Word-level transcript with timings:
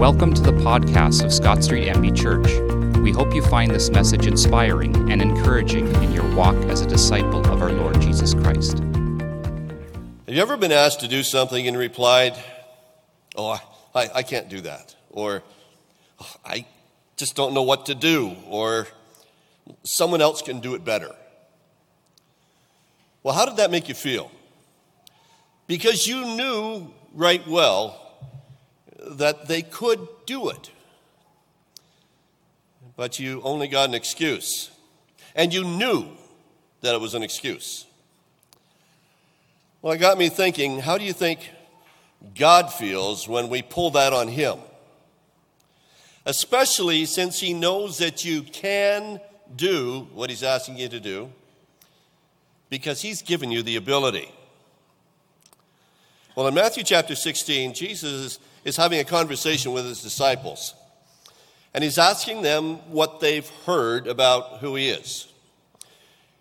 Welcome 0.00 0.32
to 0.32 0.40
the 0.40 0.52
podcast 0.52 1.22
of 1.26 1.30
Scott 1.30 1.62
Street 1.62 1.86
MB 1.86 2.16
Church. 2.16 2.98
We 3.00 3.12
hope 3.12 3.34
you 3.34 3.42
find 3.42 3.70
this 3.70 3.90
message 3.90 4.26
inspiring 4.26 4.96
and 5.12 5.20
encouraging 5.20 5.94
in 5.96 6.10
your 6.10 6.26
walk 6.34 6.56
as 6.70 6.80
a 6.80 6.86
disciple 6.86 7.40
of 7.52 7.60
our 7.60 7.70
Lord 7.70 8.00
Jesus 8.00 8.32
Christ. 8.32 8.78
Have 8.78 10.30
you 10.30 10.40
ever 10.40 10.56
been 10.56 10.72
asked 10.72 11.00
to 11.00 11.06
do 11.06 11.22
something 11.22 11.68
and 11.68 11.76
replied, 11.76 12.34
Oh, 13.36 13.60
I, 13.94 14.08
I 14.14 14.22
can't 14.22 14.48
do 14.48 14.62
that? 14.62 14.96
Or, 15.10 15.42
oh, 16.18 16.34
I 16.46 16.64
just 17.18 17.36
don't 17.36 17.52
know 17.52 17.64
what 17.64 17.84
to 17.84 17.94
do? 17.94 18.34
Or, 18.48 18.88
someone 19.82 20.22
else 20.22 20.40
can 20.40 20.60
do 20.60 20.74
it 20.76 20.82
better? 20.82 21.14
Well, 23.22 23.34
how 23.34 23.44
did 23.44 23.58
that 23.58 23.70
make 23.70 23.86
you 23.90 23.94
feel? 23.94 24.32
Because 25.66 26.06
you 26.06 26.24
knew 26.24 26.90
right 27.12 27.46
well 27.46 28.09
that 29.06 29.48
they 29.48 29.62
could 29.62 30.06
do 30.26 30.50
it. 30.50 30.70
But 32.96 33.18
you 33.18 33.40
only 33.42 33.68
got 33.68 33.88
an 33.88 33.94
excuse. 33.94 34.70
And 35.34 35.54
you 35.54 35.64
knew 35.64 36.08
that 36.80 36.94
it 36.94 37.00
was 37.00 37.14
an 37.14 37.22
excuse. 37.22 37.86
Well, 39.82 39.94
it 39.94 39.98
got 39.98 40.18
me 40.18 40.28
thinking 40.28 40.80
how 40.80 40.98
do 40.98 41.04
you 41.04 41.12
think 41.12 41.50
God 42.34 42.72
feels 42.72 43.26
when 43.26 43.48
we 43.48 43.62
pull 43.62 43.90
that 43.92 44.12
on 44.12 44.28
Him? 44.28 44.58
Especially 46.26 47.06
since 47.06 47.40
He 47.40 47.54
knows 47.54 47.98
that 47.98 48.24
you 48.24 48.42
can 48.42 49.20
do 49.56 50.08
what 50.12 50.28
He's 50.28 50.42
asking 50.42 50.76
you 50.76 50.88
to 50.88 51.00
do 51.00 51.30
because 52.68 53.00
He's 53.00 53.22
given 53.22 53.50
you 53.50 53.62
the 53.62 53.76
ability. 53.76 54.30
Well, 56.36 56.46
in 56.46 56.54
Matthew 56.54 56.84
chapter 56.84 57.14
16, 57.14 57.74
Jesus 57.74 58.38
is 58.64 58.76
having 58.76 59.00
a 59.00 59.04
conversation 59.04 59.72
with 59.72 59.84
his 59.84 60.02
disciples. 60.02 60.74
And 61.72 61.84
he's 61.84 61.98
asking 61.98 62.42
them 62.42 62.76
what 62.90 63.20
they've 63.20 63.48
heard 63.64 64.06
about 64.06 64.58
who 64.58 64.74
he 64.74 64.88
is. 64.88 65.28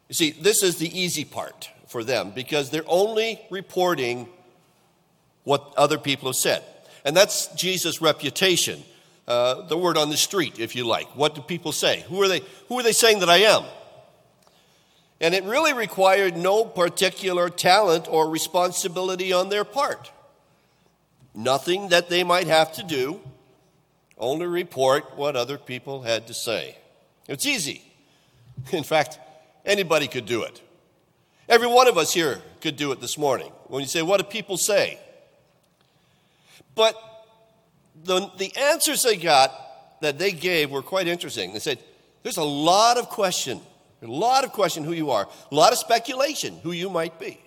You 0.07 0.15
see, 0.15 0.31
this 0.31 0.63
is 0.63 0.77
the 0.77 0.99
easy 0.99 1.23
part 1.23 1.69
for 1.87 2.03
them 2.03 2.31
because 2.31 2.71
they're 2.71 2.83
only 2.87 3.39
reporting 3.49 4.27
what 5.43 5.73
other 5.77 5.97
people 5.97 6.29
have 6.29 6.35
said. 6.35 6.63
And 7.05 7.15
that's 7.15 7.47
Jesus' 7.55 8.01
reputation, 8.01 8.83
uh, 9.27 9.67
the 9.67 9.77
word 9.77 9.97
on 9.97 10.09
the 10.09 10.17
street, 10.17 10.59
if 10.59 10.75
you 10.75 10.85
like. 10.85 11.07
What 11.15 11.35
do 11.35 11.41
people 11.41 11.71
say? 11.71 12.03
Who 12.09 12.21
are 12.21 12.27
they, 12.27 12.41
who 12.67 12.79
are 12.79 12.83
they 12.83 12.91
saying 12.91 13.19
that 13.19 13.29
I 13.29 13.37
am? 13.37 13.63
And 15.21 15.35
it 15.35 15.43
really 15.43 15.73
required 15.73 16.37
no 16.37 16.65
particular 16.65 17.49
talent 17.49 18.07
or 18.09 18.29
responsibility 18.29 19.33
on 19.33 19.49
their 19.49 19.63
part. 19.63 20.11
Nothing 21.33 21.89
that 21.89 22.09
they 22.09 22.23
might 22.23 22.47
have 22.47 22.73
to 22.73 22.83
do, 22.83 23.19
only 24.17 24.45
report 24.45 25.15
what 25.15 25.35
other 25.35 25.57
people 25.57 26.01
had 26.01 26.27
to 26.27 26.33
say. 26.33 26.77
It's 27.27 27.45
easy. 27.45 27.83
In 28.71 28.83
fact, 28.83 29.19
anybody 29.65 30.07
could 30.07 30.25
do 30.25 30.43
it. 30.43 30.61
Every 31.47 31.67
one 31.67 31.87
of 31.87 31.97
us 31.97 32.13
here 32.13 32.41
could 32.61 32.75
do 32.75 32.91
it 32.91 33.01
this 33.01 33.17
morning. 33.17 33.51
When 33.67 33.81
you 33.81 33.87
say, 33.87 34.01
What 34.01 34.17
do 34.17 34.23
people 34.23 34.57
say? 34.57 34.99
But 36.75 36.95
the, 38.03 38.29
the 38.37 38.55
answers 38.55 39.03
they 39.03 39.17
got 39.17 39.51
that 40.01 40.17
they 40.17 40.31
gave 40.31 40.71
were 40.71 40.81
quite 40.81 41.07
interesting. 41.07 41.53
They 41.53 41.59
said, 41.59 41.79
There's 42.23 42.37
a 42.37 42.43
lot 42.43 42.97
of 42.97 43.09
question, 43.09 43.61
a 44.01 44.07
lot 44.07 44.43
of 44.43 44.51
question 44.51 44.83
who 44.83 44.93
you 44.93 45.11
are, 45.11 45.27
a 45.51 45.55
lot 45.55 45.71
of 45.71 45.79
speculation 45.79 46.59
who 46.61 46.71
you 46.71 46.89
might 46.89 47.19
be. 47.19 47.39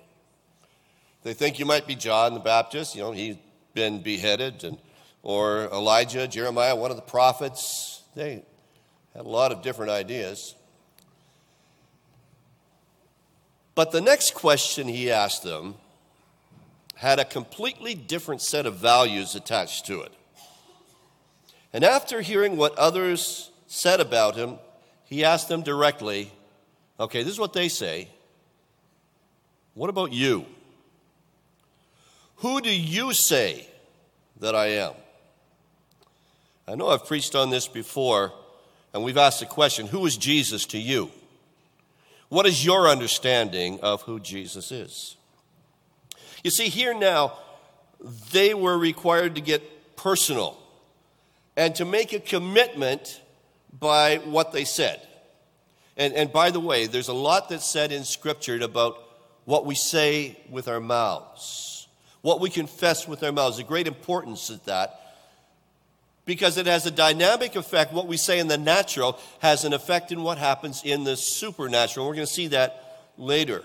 They 1.22 1.34
think 1.34 1.58
you 1.58 1.67
might 1.67 1.86
be 1.86 1.94
John 1.94 2.34
the 2.34 2.41
Baptist. 2.41 2.96
You 2.96 3.02
know, 3.02 3.12
he 3.12 3.39
been 3.74 4.02
beheaded, 4.02 4.64
and, 4.64 4.78
or 5.22 5.64
Elijah, 5.72 6.26
Jeremiah, 6.28 6.76
one 6.76 6.90
of 6.90 6.96
the 6.96 7.02
prophets. 7.02 8.02
They 8.14 8.44
had 9.14 9.24
a 9.24 9.28
lot 9.28 9.52
of 9.52 9.62
different 9.62 9.90
ideas. 9.90 10.55
But 13.74 13.90
the 13.90 14.00
next 14.00 14.34
question 14.34 14.88
he 14.88 15.11
asked 15.11 15.42
them 15.42 15.77
had 16.96 17.18
a 17.18 17.24
completely 17.24 17.94
different 17.94 18.42
set 18.42 18.66
of 18.66 18.77
values 18.77 19.34
attached 19.34 19.86
to 19.86 20.02
it. 20.02 20.12
And 21.72 21.84
after 21.84 22.20
hearing 22.20 22.56
what 22.56 22.78
others 22.78 23.50
said 23.66 24.00
about 24.00 24.36
him, 24.36 24.58
he 25.05 25.24
asked 25.24 25.48
them 25.48 25.62
directly, 25.62 26.30
okay, 27.00 27.22
this 27.22 27.32
is 27.32 27.40
what 27.40 27.55
they 27.55 27.68
say. 27.68 28.08
What 29.74 29.88
about 29.88 30.12
you? 30.12 30.44
Who 32.42 32.61
do 32.61 32.75
you 32.75 33.13
say 33.13 33.69
that 34.41 34.57
I 34.57 34.67
am? 34.67 34.95
I 36.67 36.75
know 36.75 36.89
I've 36.89 37.07
preached 37.07 37.36
on 37.36 37.51
this 37.51 37.69
before, 37.69 38.33
and 38.92 39.05
we've 39.05 39.17
asked 39.17 39.39
the 39.39 39.47
question 39.47 39.86
who 39.86 40.05
is 40.07 40.17
Jesus 40.17 40.67
to 40.67 40.79
you? 40.79 41.13
What 42.30 42.45
is 42.47 42.64
your 42.64 42.89
understanding 42.89 43.79
of 43.80 44.03
who 44.03 44.19
Jesus 44.19 44.73
is? 44.73 45.17
You 46.42 46.51
see, 46.51 46.69
here 46.69 46.98
now, 46.98 47.39
they 48.33 48.55
were 48.55 48.77
required 48.77 49.36
to 49.36 49.41
get 49.41 49.95
personal 49.95 50.59
and 51.57 51.77
to 51.77 51.85
make 51.85 52.13
a 52.13 52.19
commitment 52.19 53.20
by 53.79 54.17
what 54.17 54.51
they 54.51 54.64
said. 54.64 55.01
And, 55.97 56.13
and 56.14 56.33
by 56.33 56.51
the 56.51 56.59
way, 56.59 56.89
there's 56.89 57.07
a 57.07 57.13
lot 57.13 57.51
that's 57.51 57.70
said 57.70 57.92
in 57.92 58.03
Scripture 58.03 58.61
about 58.61 58.98
what 59.45 59.64
we 59.64 59.77
say 59.77 60.41
with 60.51 60.67
our 60.67 60.80
mouths 60.80 61.71
what 62.22 62.40
we 62.40 62.50
confess 62.50 63.06
with 63.06 63.22
our 63.22 63.33
mouths, 63.33 63.58
the 63.58 63.64
great 63.64 63.86
importance 63.86 64.48
of 64.48 64.64
that. 64.64 64.98
Because 66.24 66.56
it 66.56 66.66
has 66.66 66.86
a 66.86 66.90
dynamic 66.92 67.56
effect. 67.56 67.92
What 67.92 68.06
we 68.06 68.16
say 68.16 68.38
in 68.38 68.46
the 68.46 68.56
natural 68.56 69.18
has 69.40 69.64
an 69.64 69.72
effect 69.72 70.12
in 70.12 70.22
what 70.22 70.38
happens 70.38 70.82
in 70.84 71.02
the 71.02 71.16
supernatural. 71.16 72.06
We're 72.06 72.14
going 72.14 72.27
to 72.27 72.32
see 72.32 72.46
that 72.48 73.11
later. 73.18 73.64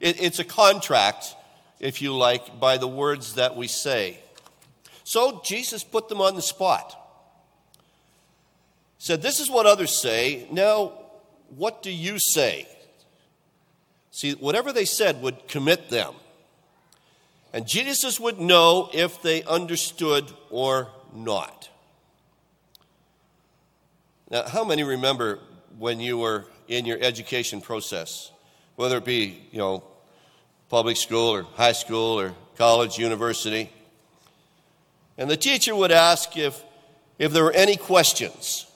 It, 0.00 0.20
it's 0.20 0.38
a 0.38 0.44
contract, 0.44 1.36
if 1.78 2.00
you 2.00 2.16
like, 2.16 2.58
by 2.58 2.78
the 2.78 2.88
words 2.88 3.34
that 3.34 3.54
we 3.54 3.68
say. 3.68 4.18
So 5.04 5.42
Jesus 5.44 5.84
put 5.84 6.08
them 6.08 6.22
on 6.22 6.36
the 6.36 6.42
spot. 6.42 6.98
Said, 8.96 9.20
This 9.20 9.38
is 9.38 9.50
what 9.50 9.66
others 9.66 10.00
say. 10.00 10.46
Now, 10.50 10.92
what 11.54 11.82
do 11.82 11.90
you 11.90 12.18
say? 12.18 12.66
See, 14.10 14.32
whatever 14.32 14.72
they 14.72 14.84
said 14.84 15.20
would 15.20 15.48
commit 15.48 15.90
them. 15.90 16.14
And 17.52 17.66
Jesus 17.66 18.18
would 18.18 18.40
know 18.40 18.88
if 18.92 19.20
they 19.22 19.42
understood 19.42 20.32
or 20.50 20.88
not. 21.14 21.68
Now, 24.30 24.48
how 24.48 24.64
many 24.64 24.82
remember 24.82 25.38
when 25.78 26.00
you 26.00 26.16
were 26.16 26.46
in 26.68 26.86
your 26.86 26.98
education 27.00 27.60
process, 27.60 28.30
whether 28.76 28.96
it 28.96 29.04
be, 29.04 29.42
you 29.50 29.58
know, 29.58 29.84
public 30.70 30.96
school 30.96 31.34
or 31.34 31.42
high 31.42 31.72
school 31.72 32.18
or 32.18 32.34
college, 32.56 32.98
university, 32.98 33.70
and 35.18 35.28
the 35.28 35.36
teacher 35.36 35.76
would 35.76 35.92
ask 35.92 36.36
if, 36.38 36.64
if 37.18 37.32
there 37.32 37.44
were 37.44 37.52
any 37.52 37.76
questions. 37.76 38.66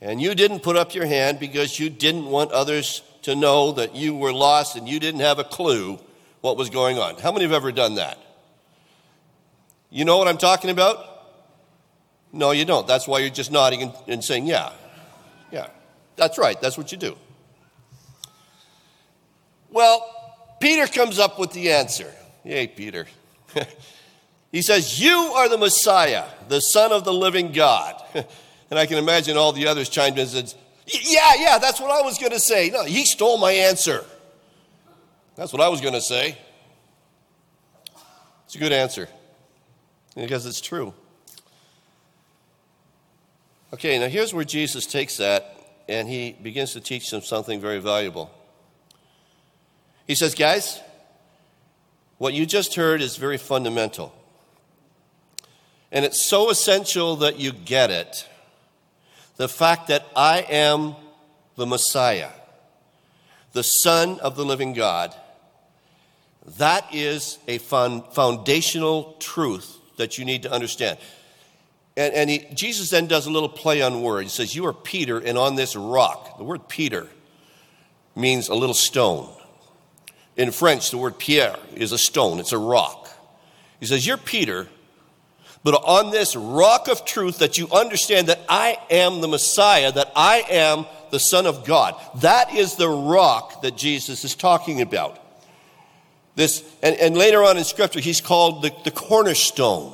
And 0.00 0.20
you 0.20 0.34
didn't 0.34 0.60
put 0.60 0.76
up 0.76 0.94
your 0.94 1.06
hand 1.06 1.38
because 1.38 1.78
you 1.78 1.88
didn't 1.88 2.26
want 2.26 2.50
others 2.50 3.02
to 3.22 3.36
know 3.36 3.72
that 3.72 3.94
you 3.94 4.16
were 4.16 4.32
lost 4.32 4.74
and 4.76 4.88
you 4.88 4.98
didn't 4.98 5.20
have 5.20 5.38
a 5.38 5.44
clue 5.44 6.00
what 6.46 6.56
was 6.56 6.70
going 6.70 6.96
on. 6.96 7.16
How 7.16 7.32
many 7.32 7.42
have 7.42 7.52
ever 7.52 7.72
done 7.72 7.96
that? 7.96 8.16
You 9.90 10.04
know 10.04 10.16
what 10.16 10.28
I'm 10.28 10.38
talking 10.38 10.70
about? 10.70 11.04
No, 12.32 12.52
you 12.52 12.64
don't. 12.64 12.86
That's 12.86 13.08
why 13.08 13.18
you're 13.18 13.30
just 13.30 13.50
nodding 13.50 13.82
and, 13.82 13.92
and 14.06 14.22
saying, 14.22 14.46
yeah. 14.46 14.70
Yeah. 15.50 15.66
That's 16.14 16.38
right. 16.38 16.58
That's 16.60 16.78
what 16.78 16.92
you 16.92 16.98
do. 16.98 17.16
Well, 19.70 20.56
Peter 20.60 20.86
comes 20.86 21.18
up 21.18 21.36
with 21.36 21.50
the 21.50 21.72
answer. 21.72 22.14
Yay, 22.44 22.68
Peter. 22.68 23.08
he 24.52 24.62
says, 24.62 25.02
You 25.02 25.32
are 25.34 25.48
the 25.48 25.58
Messiah, 25.58 26.26
the 26.48 26.60
Son 26.60 26.92
of 26.92 27.04
the 27.04 27.12
living 27.12 27.50
God. 27.50 28.00
and 28.70 28.78
I 28.78 28.86
can 28.86 28.98
imagine 28.98 29.36
all 29.36 29.52
the 29.52 29.66
others 29.66 29.88
chimed 29.88 30.16
in 30.16 30.28
and 30.28 30.30
said, 30.30 30.54
Yeah, 30.86 31.32
yeah, 31.38 31.58
that's 31.58 31.80
what 31.80 31.90
I 31.90 32.02
was 32.02 32.18
going 32.18 32.32
to 32.32 32.40
say. 32.40 32.70
No, 32.70 32.84
he 32.84 33.04
stole 33.04 33.36
my 33.36 33.50
answer. 33.50 34.04
That's 35.36 35.52
what 35.52 35.60
I 35.60 35.68
was 35.68 35.82
going 35.82 35.92
to 35.92 36.00
say. 36.00 36.38
It's 38.46 38.54
a 38.54 38.58
good 38.58 38.72
answer 38.72 39.06
because 40.14 40.46
it's 40.46 40.62
true. 40.62 40.94
Okay, 43.74 43.98
now 43.98 44.06
here's 44.06 44.32
where 44.32 44.44
Jesus 44.44 44.86
takes 44.86 45.18
that 45.18 45.54
and 45.88 46.08
he 46.08 46.32
begins 46.42 46.72
to 46.72 46.80
teach 46.80 47.10
them 47.10 47.20
something 47.20 47.60
very 47.60 47.80
valuable. 47.80 48.30
He 50.06 50.14
says, 50.14 50.34
Guys, 50.34 50.80
what 52.16 52.32
you 52.32 52.46
just 52.46 52.74
heard 52.74 53.02
is 53.02 53.16
very 53.16 53.36
fundamental. 53.36 54.14
And 55.92 56.04
it's 56.04 56.20
so 56.20 56.48
essential 56.48 57.16
that 57.16 57.38
you 57.38 57.52
get 57.52 57.90
it. 57.90 58.26
The 59.36 59.48
fact 59.48 59.88
that 59.88 60.06
I 60.16 60.46
am 60.48 60.96
the 61.56 61.66
Messiah, 61.66 62.30
the 63.52 63.62
Son 63.62 64.18
of 64.20 64.36
the 64.36 64.44
living 64.44 64.72
God 64.72 65.14
that 66.58 66.86
is 66.94 67.38
a 67.48 67.58
foundational 67.58 69.16
truth 69.18 69.78
that 69.96 70.18
you 70.18 70.24
need 70.24 70.42
to 70.44 70.52
understand. 70.52 70.98
And, 71.96 72.14
and 72.14 72.30
he, 72.30 72.46
Jesus 72.54 72.90
then 72.90 73.06
does 73.06 73.26
a 73.26 73.30
little 73.30 73.48
play 73.48 73.82
on 73.82 74.02
words. 74.02 74.36
He 74.36 74.42
says, 74.44 74.54
You 74.54 74.66
are 74.66 74.72
Peter, 74.72 75.18
and 75.18 75.36
on 75.36 75.56
this 75.56 75.74
rock, 75.74 76.38
the 76.38 76.44
word 76.44 76.68
Peter 76.68 77.08
means 78.14 78.48
a 78.48 78.54
little 78.54 78.74
stone. 78.74 79.28
In 80.36 80.50
French, 80.50 80.90
the 80.90 80.98
word 80.98 81.18
Pierre 81.18 81.56
is 81.74 81.92
a 81.92 81.98
stone, 81.98 82.38
it's 82.38 82.52
a 82.52 82.58
rock. 82.58 83.10
He 83.80 83.86
says, 83.86 84.06
You're 84.06 84.18
Peter, 84.18 84.68
but 85.64 85.74
on 85.74 86.12
this 86.12 86.36
rock 86.36 86.86
of 86.88 87.04
truth 87.04 87.38
that 87.38 87.58
you 87.58 87.68
understand 87.72 88.28
that 88.28 88.40
I 88.48 88.78
am 88.88 89.20
the 89.20 89.28
Messiah, 89.28 89.90
that 89.90 90.12
I 90.14 90.44
am 90.48 90.86
the 91.10 91.18
Son 91.18 91.46
of 91.46 91.64
God. 91.64 91.94
That 92.20 92.54
is 92.54 92.76
the 92.76 92.88
rock 92.88 93.62
that 93.62 93.76
Jesus 93.76 94.24
is 94.24 94.36
talking 94.36 94.80
about. 94.80 95.18
This, 96.36 96.62
and, 96.82 96.94
and 96.96 97.16
later 97.16 97.42
on 97.42 97.56
in 97.56 97.64
Scripture, 97.64 97.98
he's 97.98 98.20
called 98.20 98.62
the, 98.62 98.70
the 98.84 98.90
cornerstone. 98.90 99.92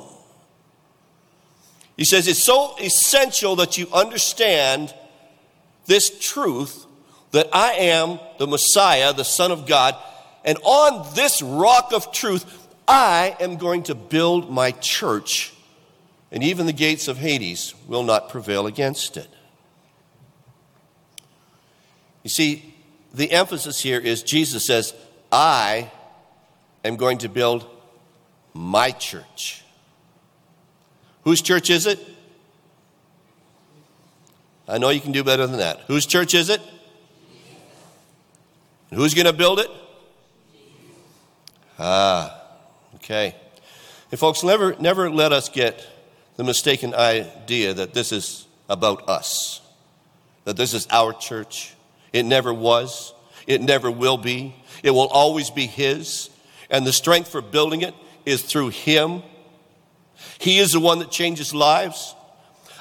He 1.97 2.03
says 2.03 2.27
it's 2.27 2.43
so 2.43 2.75
essential 2.79 3.55
that 3.55 3.77
you 3.77 3.87
understand 3.93 4.93
this 5.85 6.19
truth 6.19 6.85
that 7.31 7.47
I 7.53 7.73
am 7.73 8.19
the 8.37 8.45
Messiah, 8.45 9.13
the 9.13 9.23
Son 9.23 9.51
of 9.51 9.65
God, 9.65 9.95
and 10.43 10.57
on 10.63 11.07
this 11.15 11.41
rock 11.41 11.93
of 11.93 12.11
truth, 12.11 12.45
I 12.87 13.37
am 13.39 13.55
going 13.55 13.83
to 13.83 13.95
build 13.95 14.51
my 14.51 14.71
church, 14.71 15.53
and 16.31 16.43
even 16.43 16.65
the 16.65 16.73
gates 16.73 17.07
of 17.07 17.17
Hades 17.17 17.73
will 17.87 18.03
not 18.03 18.29
prevail 18.29 18.67
against 18.67 19.15
it. 19.15 19.29
You 22.23 22.29
see, 22.29 22.75
the 23.13 23.31
emphasis 23.31 23.81
here 23.81 23.99
is 23.99 24.23
Jesus 24.23 24.65
says, 24.65 24.93
I 25.31 25.91
am 26.83 26.95
going 26.95 27.19
to 27.19 27.29
build 27.29 27.65
my 28.53 28.91
church. 28.91 29.63
Whose 31.23 31.41
church 31.41 31.69
is 31.69 31.85
it? 31.87 31.99
I 34.67 34.77
know 34.77 34.89
you 34.89 35.01
can 35.01 35.11
do 35.11 35.23
better 35.23 35.45
than 35.47 35.57
that. 35.57 35.81
Whose 35.87 36.05
church 36.05 36.33
is 36.33 36.49
it? 36.49 36.61
Who's 38.91 39.13
going 39.13 39.25
to 39.25 39.33
build 39.33 39.59
it? 39.59 39.69
Ah, 41.79 42.41
okay. 42.95 43.35
And 44.11 44.19
folks, 44.19 44.43
never, 44.43 44.75
never 44.79 45.09
let 45.09 45.31
us 45.31 45.49
get 45.49 45.85
the 46.35 46.43
mistaken 46.43 46.93
idea 46.93 47.73
that 47.73 47.93
this 47.93 48.11
is 48.11 48.47
about 48.69 49.09
us, 49.09 49.61
that 50.45 50.55
this 50.55 50.73
is 50.73 50.87
our 50.91 51.13
church. 51.13 51.73
It 52.11 52.23
never 52.23 52.53
was, 52.53 53.13
it 53.47 53.61
never 53.61 53.89
will 53.89 54.17
be, 54.17 54.55
it 54.83 54.91
will 54.91 55.07
always 55.07 55.49
be 55.49 55.65
His. 55.65 56.29
And 56.73 56.85
the 56.85 56.91
strength 56.91 57.29
for 57.29 57.41
building 57.41 57.83
it 57.83 57.93
is 58.25 58.41
through 58.41 58.69
Him. 58.69 59.21
He 60.39 60.57
is 60.59 60.71
the 60.71 60.79
one 60.79 60.99
that 60.99 61.11
changes 61.11 61.53
lives. 61.53 62.15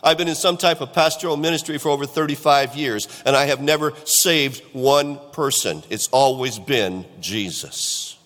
I've 0.02 0.18
been 0.18 0.28
in 0.28 0.34
some 0.34 0.56
type 0.56 0.80
of 0.80 0.92
pastoral 0.92 1.36
ministry 1.36 1.78
for 1.78 1.90
over 1.90 2.06
35 2.06 2.74
years, 2.74 3.06
and 3.24 3.36
I 3.36 3.44
have 3.44 3.60
never 3.60 3.92
saved 4.04 4.60
one 4.72 5.20
person. 5.32 5.84
It's 5.90 6.08
always 6.08 6.58
been 6.58 7.04
Jesus. 7.20 8.16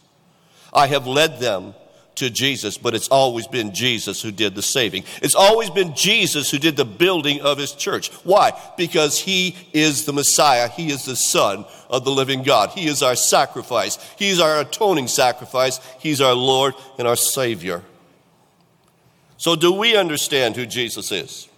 I 0.73 0.87
have 0.87 1.07
led 1.07 1.41
them 1.41 1.75
to 2.17 2.31
Jesus, 2.31 2.79
but 2.79 2.95
it's 2.95 3.09
always 3.09 3.47
been 3.47 3.73
Jesus 3.73 4.21
who 4.21 4.33
did 4.33 4.55
the 4.55 4.63
saving. 4.63 5.05
It's 5.23 5.35
always 5.35 5.71
been 5.71 5.95
Jesus 5.95 6.51
who 6.51 6.59
did 6.59 6.77
the 6.77 6.85
building 6.85 7.41
of 7.41 7.59
his 7.59 7.73
church. 7.73 8.11
Why? 8.25 8.53
Because 8.77 9.19
he 9.19 9.57
is 9.73 10.05
the 10.05 10.13
Messiah. 10.13 10.69
He 10.69 10.91
is 10.91 11.05
the 11.05 11.17
Son 11.17 11.65
of 11.89 12.05
the 12.05 12.11
living 12.11 12.43
God. 12.43 12.71
He 12.71 12.87
is 12.87 13.03
our 13.03 13.17
sacrifice. 13.17 13.99
He's 14.19 14.41
our 14.41 14.61
atoning 14.61 15.09
sacrifice. 15.09 15.79
He's 16.01 16.21
our 16.21 16.35
Lord 16.35 16.75
and 16.99 17.07
our 17.07 17.17
Savior. 17.17 17.83
So, 19.39 19.55
do 19.55 19.73
we 19.73 19.97
understand 19.97 20.57
who 20.57 20.65
Jesus 20.65 21.13
is? 21.13 21.49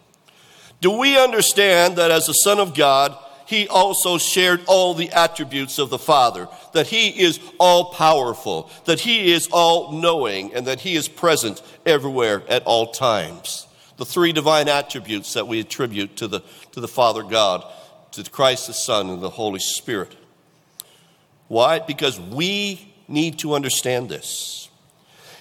Do 0.81 0.99
we 0.99 1.19
understand 1.19 1.97
that 1.97 2.11
as 2.11 2.27
the 2.27 2.33
Son 2.33 2.59
of 2.59 2.75
God, 2.75 3.17
he 3.49 3.67
also 3.67 4.19
shared 4.19 4.61
all 4.67 4.93
the 4.93 5.09
attributes 5.09 5.79
of 5.79 5.89
the 5.89 5.99
Father, 5.99 6.49
that 6.75 6.89
he 6.89 7.09
is 7.09 7.41
all 7.59 7.95
powerful, 7.95 8.71
that 8.85 9.01
he 9.01 9.33
is 9.33 9.49
all 9.51 9.93
knowing, 9.93 10.53
and 10.53 10.67
that 10.67 10.81
he 10.81 10.97
is 10.97 11.09
present 11.09 11.63
everywhere 11.87 12.43
at 12.51 12.63
all 12.65 12.93
times. 12.93 13.67
The 13.97 14.05
three 14.05 14.35
divine 14.35 14.69
attributes 14.69 15.33
that 15.33 15.49
we 15.49 15.61
attribute 15.61 16.15
to 16.19 16.29
the, 16.29 16.43
to 16.73 16.81
the 16.81 16.89
Father 16.89 17.23
God, 17.23 17.65
to 18.13 18.31
Christ 18.31 18.67
the 18.67 18.75
Son, 18.75 19.09
and 19.09 19.23
the 19.23 19.31
Holy 19.31 19.61
Spirit. 19.61 20.15
Why? 21.47 21.79
Because 21.79 22.21
we 22.21 22.93
need 23.09 23.39
to 23.39 23.55
understand 23.55 24.11
this. 24.11 24.68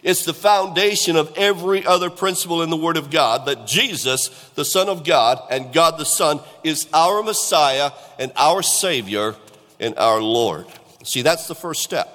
It's 0.04 0.26
the 0.26 0.34
foundation 0.34 1.16
of 1.16 1.34
every 1.36 1.86
other 1.86 2.10
principle 2.10 2.62
in 2.62 2.70
the 2.70 2.78
Word 2.78 2.98
of 2.98 3.10
God 3.10 3.46
that 3.48 3.66
Jesus, 3.66 4.30
the 4.56 4.66
Son 4.66 4.90
of 4.90 5.04
God, 5.04 5.42
and 5.50 5.74
God 5.74 5.98
the 5.98 6.06
Son, 6.06 6.40
is 6.64 6.88
our 6.94 7.24
Messiah 7.24 7.92
and 8.20 8.32
our 8.36 8.62
Savior 8.62 9.36
and 9.80 9.98
our 9.98 10.22
Lord. 10.22 10.68
See, 11.04 11.24
that's 11.24 11.48
the 11.48 11.56
first 11.56 11.84
step. 11.84 12.14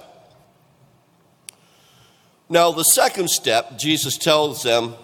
Now, 2.49 2.71
the 2.71 2.83
second 2.83 3.29
step, 3.29 3.77
Jesus 3.77 4.17
tells 4.17 4.63
them, 4.63 4.95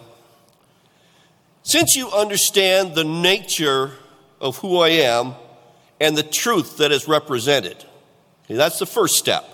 since 1.62 1.96
you 1.96 2.10
understand 2.10 2.94
the 2.94 3.04
nature 3.04 3.92
of 4.40 4.56
who 4.58 4.78
I 4.78 4.88
am 4.90 5.34
and 6.00 6.16
the 6.16 6.22
truth 6.22 6.78
that 6.78 6.92
is 6.92 7.06
represented, 7.06 7.76
okay, 8.44 8.54
that's 8.54 8.78
the 8.78 8.86
first 8.86 9.18
step. 9.18 9.44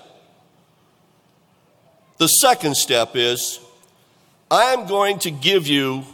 The 2.19 2.29
second 2.29 2.77
step 2.77 3.11
is 3.15 3.61
I'm 4.51 4.87
going 4.87 5.19
to 5.21 5.31
give 5.31 5.67
you 5.67 6.05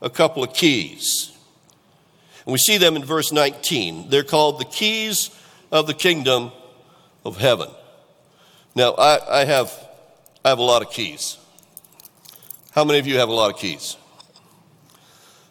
a 0.00 0.10
couple 0.10 0.44
of 0.44 0.52
keys. 0.52 1.32
And 2.44 2.52
we 2.52 2.58
see 2.58 2.78
them 2.78 2.94
in 2.94 3.04
verse 3.04 3.32
19. 3.32 4.10
They're 4.10 4.22
called 4.22 4.60
the 4.60 4.64
keys 4.66 5.30
of 5.72 5.86
the 5.86 5.94
kingdom 5.94 6.52
of 7.24 7.38
heaven. 7.38 7.68
Now, 8.74 8.92
I, 8.92 9.40
I, 9.40 9.44
have, 9.44 9.72
I 10.44 10.50
have 10.50 10.58
a 10.58 10.62
lot 10.62 10.82
of 10.82 10.90
keys. 10.90 11.38
How 12.72 12.84
many 12.84 12.98
of 12.98 13.06
you 13.06 13.18
have 13.18 13.28
a 13.28 13.32
lot 13.32 13.52
of 13.52 13.58
keys? 13.58 13.96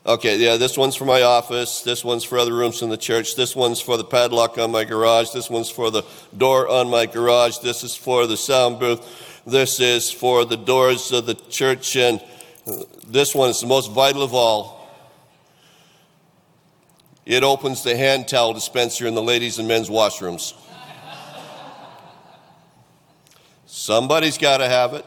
Okay, 0.06 0.38
yeah, 0.38 0.58
this 0.58 0.78
one's 0.78 0.98
for 0.98 1.06
my 1.06 1.22
office. 1.22 1.82
This 1.82 2.04
one's 2.04 2.26
for 2.26 2.38
other 2.38 2.54
rooms 2.54 2.82
in 2.82 2.90
the 2.90 2.98
church. 2.98 3.38
This 3.38 3.56
one's 3.56 3.80
for 3.80 3.96
the 3.96 4.04
padlock 4.04 4.58
on 4.58 4.70
my 4.70 4.84
garage. 4.84 5.30
This 5.32 5.50
one's 5.50 5.70
for 5.70 5.90
the 5.90 6.04
door 6.36 6.68
on 6.68 6.90
my 6.90 7.06
garage. 7.06 7.60
This 7.60 7.86
is 7.86 7.96
for 7.96 8.28
the 8.28 8.36
sound 8.36 8.80
booth. 8.80 9.02
This 9.46 9.82
is 9.82 10.10
for 10.10 10.46
the 10.46 10.56
doors 10.56 11.12
of 11.12 11.26
the 11.26 11.34
church, 11.34 11.98
and 11.98 12.22
this 13.06 13.36
one 13.36 13.50
is 13.50 13.60
the 13.60 13.68
most 13.68 13.92
vital 13.92 14.24
of 14.24 14.34
all. 14.34 14.90
It 17.26 17.44
opens 17.44 17.84
the 17.84 17.96
hand 17.96 18.30
towel 18.30 18.54
dispenser 18.54 19.06
in 19.06 19.16
the 19.16 19.22
ladies' 19.22 19.60
and 19.60 19.68
men's 19.68 19.90
washrooms. 19.90 20.54
Somebody's 23.66 24.38
got 24.38 24.58
to 24.58 24.70
have 24.70 24.94
it. 24.94 25.06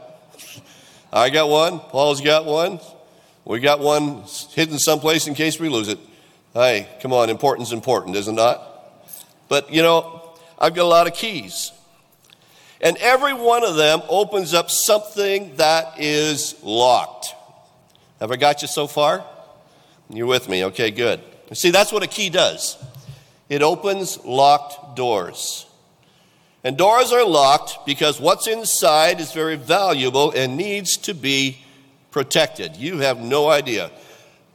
I 1.10 1.30
got 1.30 1.48
one. 1.48 1.78
Paul's 1.78 2.20
got 2.20 2.44
one. 2.44 2.78
We 3.46 3.60
got 3.60 3.80
one 3.80 4.24
hidden 4.50 4.78
someplace 4.78 5.26
in 5.26 5.34
case 5.34 5.58
we 5.58 5.70
lose 5.70 5.88
it. 5.88 5.98
Hey, 6.52 6.88
come 7.00 7.12
on, 7.12 7.30
important's 7.30 7.72
important, 7.72 8.16
is 8.16 8.28
it 8.28 8.32
not? 8.32 8.60
But 9.48 9.72
you 9.72 9.82
know, 9.82 10.34
I've 10.58 10.74
got 10.74 10.82
a 10.82 10.88
lot 10.88 11.06
of 11.06 11.14
keys. 11.14 11.72
And 12.80 12.96
every 12.98 13.34
one 13.34 13.64
of 13.64 13.76
them 13.76 14.02
opens 14.08 14.52
up 14.54 14.70
something 14.70 15.56
that 15.56 16.00
is 16.00 16.54
locked. 16.62 17.34
Have 18.20 18.30
I 18.30 18.36
got 18.36 18.62
you 18.62 18.68
so 18.68 18.86
far? 18.86 19.24
You're 20.10 20.26
with 20.26 20.48
me. 20.48 20.64
Okay, 20.66 20.90
good. 20.90 21.20
See, 21.52 21.70
that's 21.70 21.92
what 21.92 22.02
a 22.02 22.06
key 22.06 22.30
does 22.30 22.76
it 23.48 23.62
opens 23.62 24.24
locked 24.24 24.96
doors. 24.96 25.66
And 26.64 26.76
doors 26.76 27.12
are 27.12 27.24
locked 27.24 27.86
because 27.86 28.20
what's 28.20 28.48
inside 28.48 29.20
is 29.20 29.32
very 29.32 29.54
valuable 29.54 30.32
and 30.32 30.56
needs 30.56 30.96
to 30.98 31.14
be 31.14 31.58
protected. 32.10 32.74
You 32.76 32.98
have 32.98 33.20
no 33.20 33.48
idea 33.48 33.92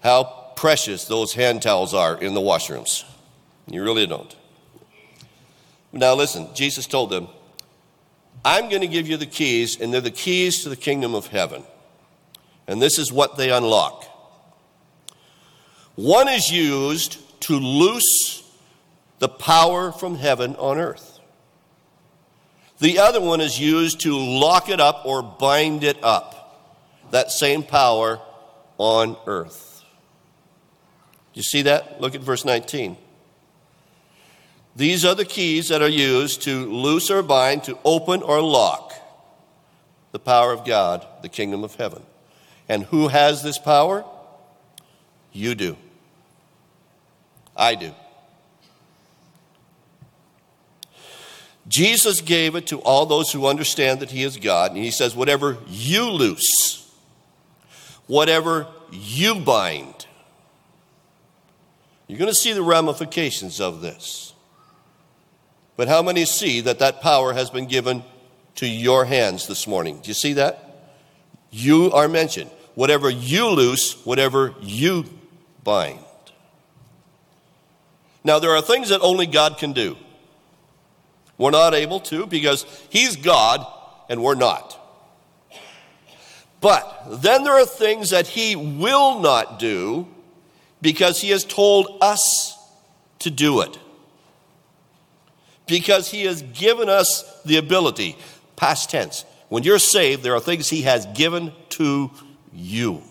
how 0.03 0.23
precious 0.57 1.05
those 1.05 1.33
hand 1.33 1.61
towels 1.61 1.93
are 1.93 2.21
in 2.21 2.33
the 2.33 2.41
washrooms. 2.41 3.05
You 3.67 3.81
really 3.83 4.07
don't. 4.07 4.35
Now, 5.93 6.15
listen, 6.15 6.49
Jesus 6.53 6.85
told 6.85 7.09
them, 7.09 7.27
I'm 8.43 8.69
going 8.69 8.81
to 8.81 8.87
give 8.87 9.07
you 9.07 9.17
the 9.17 9.25
keys, 9.25 9.79
and 9.79 9.93
they're 9.93 10.01
the 10.01 10.11
keys 10.11 10.63
to 10.63 10.69
the 10.69 10.75
kingdom 10.75 11.13
of 11.13 11.27
heaven. 11.27 11.63
And 12.67 12.81
this 12.81 12.97
is 12.97 13.11
what 13.11 13.37
they 13.37 13.51
unlock. 13.51 14.05
One 15.95 16.27
is 16.27 16.49
used 16.49 17.19
to 17.41 17.53
loose 17.53 18.43
the 19.19 19.29
power 19.29 19.91
from 19.91 20.15
heaven 20.15 20.55
on 20.55 20.77
earth. 20.79 21.19
The 22.79 22.97
other 22.97 23.21
one 23.21 23.41
is 23.41 23.59
used 23.59 23.99
to 24.01 24.17
lock 24.17 24.69
it 24.69 24.79
up 24.79 25.05
or 25.05 25.21
bind 25.21 25.83
it 25.83 26.03
up, 26.03 26.71
that 27.11 27.29
same 27.29 27.61
power 27.61 28.19
on 28.79 29.15
earth. 29.27 29.83
You 31.35 31.43
see 31.43 31.61
that? 31.63 32.01
Look 32.01 32.15
at 32.15 32.21
verse 32.21 32.43
19. 32.43 32.97
These 34.75 35.03
are 35.03 35.15
the 35.15 35.25
keys 35.25 35.67
that 35.67 35.81
are 35.81 35.89
used 35.89 36.43
to 36.43 36.65
loose 36.71 37.11
or 37.11 37.21
bind, 37.21 37.63
to 37.65 37.77
open 37.83 38.21
or 38.21 38.41
lock 38.41 38.93
the 40.11 40.19
power 40.19 40.51
of 40.51 40.65
God, 40.65 41.05
the 41.21 41.29
kingdom 41.29 41.63
of 41.63 41.75
heaven. 41.75 42.03
And 42.69 42.83
who 42.85 43.09
has 43.09 43.43
this 43.43 43.57
power? 43.57 44.05
You 45.33 45.55
do. 45.55 45.77
I 47.55 47.75
do. 47.75 47.93
Jesus 51.67 52.21
gave 52.21 52.55
it 52.55 52.67
to 52.67 52.79
all 52.79 53.05
those 53.05 53.31
who 53.31 53.45
understand 53.47 53.99
that 53.99 54.11
He 54.11 54.23
is 54.23 54.37
God, 54.37 54.71
and 54.71 54.79
He 54.79 54.91
says, 54.91 55.15
Whatever 55.15 55.57
you 55.67 56.09
loose, 56.09 56.91
whatever 58.07 58.67
you 58.91 59.35
bind, 59.35 60.05
you're 62.07 62.19
going 62.19 62.29
to 62.29 62.35
see 62.35 62.51
the 62.51 62.63
ramifications 62.63 63.61
of 63.61 63.79
this. 63.79 64.30
But 65.75 65.87
how 65.87 66.01
many 66.01 66.25
see 66.25 66.61
that 66.61 66.79
that 66.79 67.01
power 67.01 67.33
has 67.33 67.49
been 67.49 67.67
given 67.67 68.03
to 68.55 68.67
your 68.67 69.05
hands 69.05 69.47
this 69.47 69.67
morning? 69.67 69.99
Do 70.01 70.09
you 70.09 70.13
see 70.13 70.33
that? 70.33 70.91
You 71.49 71.91
are 71.91 72.07
mentioned. 72.07 72.51
Whatever 72.75 73.09
you 73.09 73.47
loose, 73.47 74.05
whatever 74.05 74.53
you 74.61 75.05
bind. 75.63 75.99
Now, 78.23 78.39
there 78.39 78.51
are 78.51 78.61
things 78.61 78.89
that 78.89 79.01
only 79.01 79.25
God 79.25 79.57
can 79.57 79.73
do. 79.73 79.97
We're 81.37 81.51
not 81.51 81.73
able 81.73 81.99
to 82.01 82.27
because 82.27 82.65
He's 82.89 83.15
God 83.15 83.65
and 84.09 84.23
we're 84.23 84.35
not. 84.35 84.77
But 86.61 87.21
then 87.21 87.43
there 87.43 87.59
are 87.59 87.65
things 87.65 88.11
that 88.11 88.27
He 88.27 88.55
will 88.55 89.19
not 89.19 89.57
do 89.57 90.07
because 90.81 91.21
he 91.21 91.29
has 91.29 91.45
told 91.45 91.99
us 92.01 92.57
to 93.19 93.29
do 93.29 93.61
it. 93.61 93.77
Because 95.71 96.11
he 96.11 96.25
has 96.25 96.41
given 96.41 96.89
us 96.89 97.41
the 97.43 97.55
ability, 97.55 98.17
past 98.57 98.89
tense. 98.89 99.23
When 99.47 99.63
you're 99.63 99.79
saved, 99.79 100.21
there 100.21 100.35
are 100.35 100.41
things 100.41 100.67
he 100.67 100.81
has 100.81 101.05
given 101.15 101.53
to 101.69 102.11
you. 102.51 103.01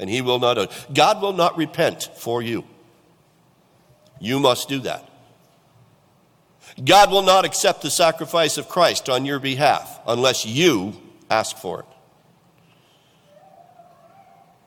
And 0.00 0.10
he 0.10 0.20
will 0.20 0.40
not. 0.40 0.68
God 0.92 1.22
will 1.22 1.32
not 1.32 1.56
repent 1.56 2.10
for 2.16 2.42
you. 2.42 2.64
You 4.18 4.40
must 4.40 4.68
do 4.68 4.80
that. 4.80 5.08
God 6.84 7.12
will 7.12 7.22
not 7.22 7.44
accept 7.44 7.82
the 7.82 7.90
sacrifice 7.90 8.58
of 8.58 8.68
Christ 8.68 9.08
on 9.08 9.24
your 9.24 9.38
behalf 9.38 10.00
unless 10.08 10.44
you 10.44 10.96
ask 11.30 11.56
for 11.56 11.80
it. 11.80 11.86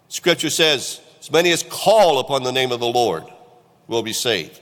Scripture 0.08 0.50
says, 0.50 1.02
as 1.20 1.30
many 1.30 1.52
as 1.52 1.64
call 1.64 2.20
upon 2.20 2.44
the 2.44 2.52
name 2.54 2.72
of 2.72 2.80
the 2.80 2.88
Lord 2.88 3.26
will 3.90 4.04
be 4.04 4.14
saved. 4.14 4.62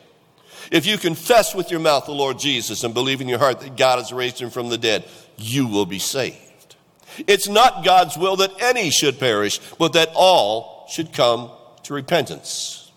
If 0.71 0.85
you 0.85 0.97
confess 0.97 1.53
with 1.53 1.69
your 1.69 1.81
mouth 1.81 2.05
the 2.05 2.13
Lord 2.13 2.39
Jesus 2.39 2.85
and 2.85 2.93
believe 2.93 3.19
in 3.19 3.27
your 3.27 3.39
heart 3.39 3.59
that 3.59 3.75
God 3.75 3.99
has 3.99 4.13
raised 4.13 4.39
him 4.39 4.49
from 4.49 4.69
the 4.69 4.77
dead, 4.77 5.05
you 5.37 5.67
will 5.67 5.85
be 5.85 5.99
saved. 5.99 6.77
It's 7.27 7.49
not 7.49 7.83
God's 7.83 8.17
will 8.17 8.37
that 8.37 8.53
any 8.61 8.89
should 8.89 9.19
perish, 9.19 9.59
but 9.77 9.93
that 9.93 10.09
all 10.15 10.87
should 10.89 11.11
come 11.11 11.51
to 11.83 11.93
repentance. 11.93 12.89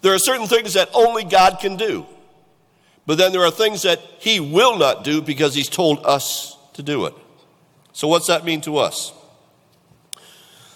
There 0.00 0.14
are 0.14 0.18
certain 0.18 0.46
things 0.46 0.72
that 0.72 0.88
only 0.94 1.22
God 1.22 1.58
can 1.60 1.76
do, 1.76 2.06
but 3.06 3.18
then 3.18 3.32
there 3.32 3.44
are 3.44 3.50
things 3.50 3.82
that 3.82 4.00
He 4.18 4.40
will 4.40 4.78
not 4.78 5.04
do 5.04 5.20
because 5.20 5.54
He's 5.54 5.68
told 5.68 6.04
us 6.06 6.56
to 6.72 6.82
do 6.82 7.04
it. 7.04 7.14
So, 7.92 8.08
what's 8.08 8.26
that 8.28 8.44
mean 8.44 8.62
to 8.62 8.78
us? 8.78 9.12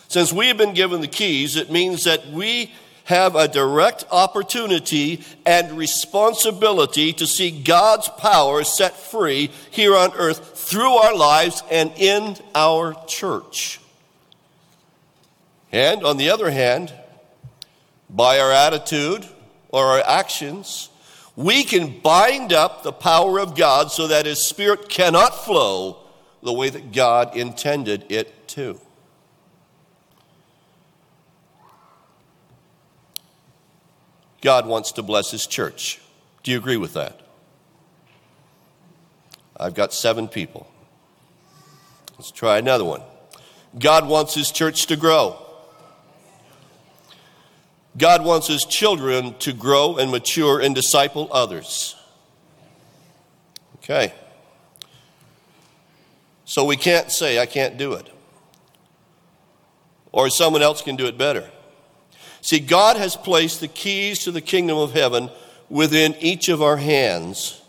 Since 0.09 0.33
we 0.33 0.49
have 0.49 0.57
been 0.57 0.75
given 0.75 1.01
the 1.01 1.09
keys, 1.09 1.57
it 1.57 1.71
means 1.71 2.05
that 2.05 2.29
we 2.29 2.73
have 3.09 3.37
a 3.37 3.49
direct 3.49 4.05
opportunity 4.11 5.25
and 5.47 5.79
responsibility 5.79 7.15
to 7.15 7.27
see 7.27 7.51
God's 7.51 8.07
power 8.11 8.63
set 8.65 8.95
free 8.95 9.51
here 9.71 9.97
on 9.97 10.13
earth 10.13 10.59
through 10.59 10.93
our 10.93 11.17
lives 11.17 11.63
and 11.71 11.91
in 11.97 12.37
our 12.55 12.95
church. 13.07 13.81
And 15.73 16.05
on 16.05 16.19
the 16.19 16.29
other 16.29 16.51
hand, 16.51 16.93
by 18.11 18.41
our 18.41 18.53
attitude 18.53 19.27
or 19.71 19.87
our 19.87 20.03
actions, 20.07 20.91
we 21.35 21.65
can 21.65 22.01
bind 22.01 22.53
up 22.53 22.83
the 22.83 22.93
power 22.93 23.41
of 23.41 23.57
God 23.57 23.91
so 23.91 24.09
that 24.09 24.27
His 24.27 24.47
Spirit 24.47 24.91
cannot 24.91 25.31
flow 25.31 25.97
the 26.43 26.53
way 26.53 26.69
that 26.69 26.93
God 26.93 27.35
intended 27.35 28.05
it 28.11 28.49
to. 28.49 28.79
God 34.41 34.67
wants 34.67 34.93
to 34.93 35.03
bless 35.03 35.31
His 35.31 35.47
church. 35.47 36.01
Do 36.43 36.51
you 36.51 36.59
agree 36.59 36.77
with 36.77 36.95
that? 36.95 37.21
I've 39.57 39.75
got 39.75 39.93
seven 39.93 40.29
people. 40.29 40.71
Let's 42.17 42.31
try 42.31 42.59
another 42.59 42.85
one. 42.85 43.03
God 43.79 44.09
wants 44.09 44.35
His 44.35 44.51
church 44.51 44.87
to 44.87 44.97
grow. 44.97 45.37
God 47.97 48.25
wants 48.25 48.47
His 48.47 48.65
children 48.65 49.35
to 49.41 49.53
grow 49.53 49.97
and 49.97 50.11
mature 50.11 50.61
and 50.61 50.75
disciple 50.75 51.29
others. 51.33 51.97
Okay. 53.77 54.13
So 56.45 56.65
we 56.65 56.77
can't 56.77 57.11
say, 57.11 57.39
I 57.39 57.47
can't 57.47 57.77
do 57.77 57.95
it. 57.95 58.09
Or 60.13 60.31
someone 60.31 60.63
else 60.63 60.81
can 60.81 60.97
do 60.97 61.07
it 61.07 61.19
better. 61.19 61.51
See, 62.49 62.61
God 62.61 62.97
has 62.97 63.15
placed 63.15 63.61
the 63.61 63.69
keys 63.69 64.21
to 64.21 64.31
the 64.31 64.41
kingdom 64.41 64.79
of 64.79 64.95
heaven 64.95 65.29
within 65.69 66.15
each 66.19 66.49
of 66.49 66.63
our 66.63 66.79
hands. 66.79 67.61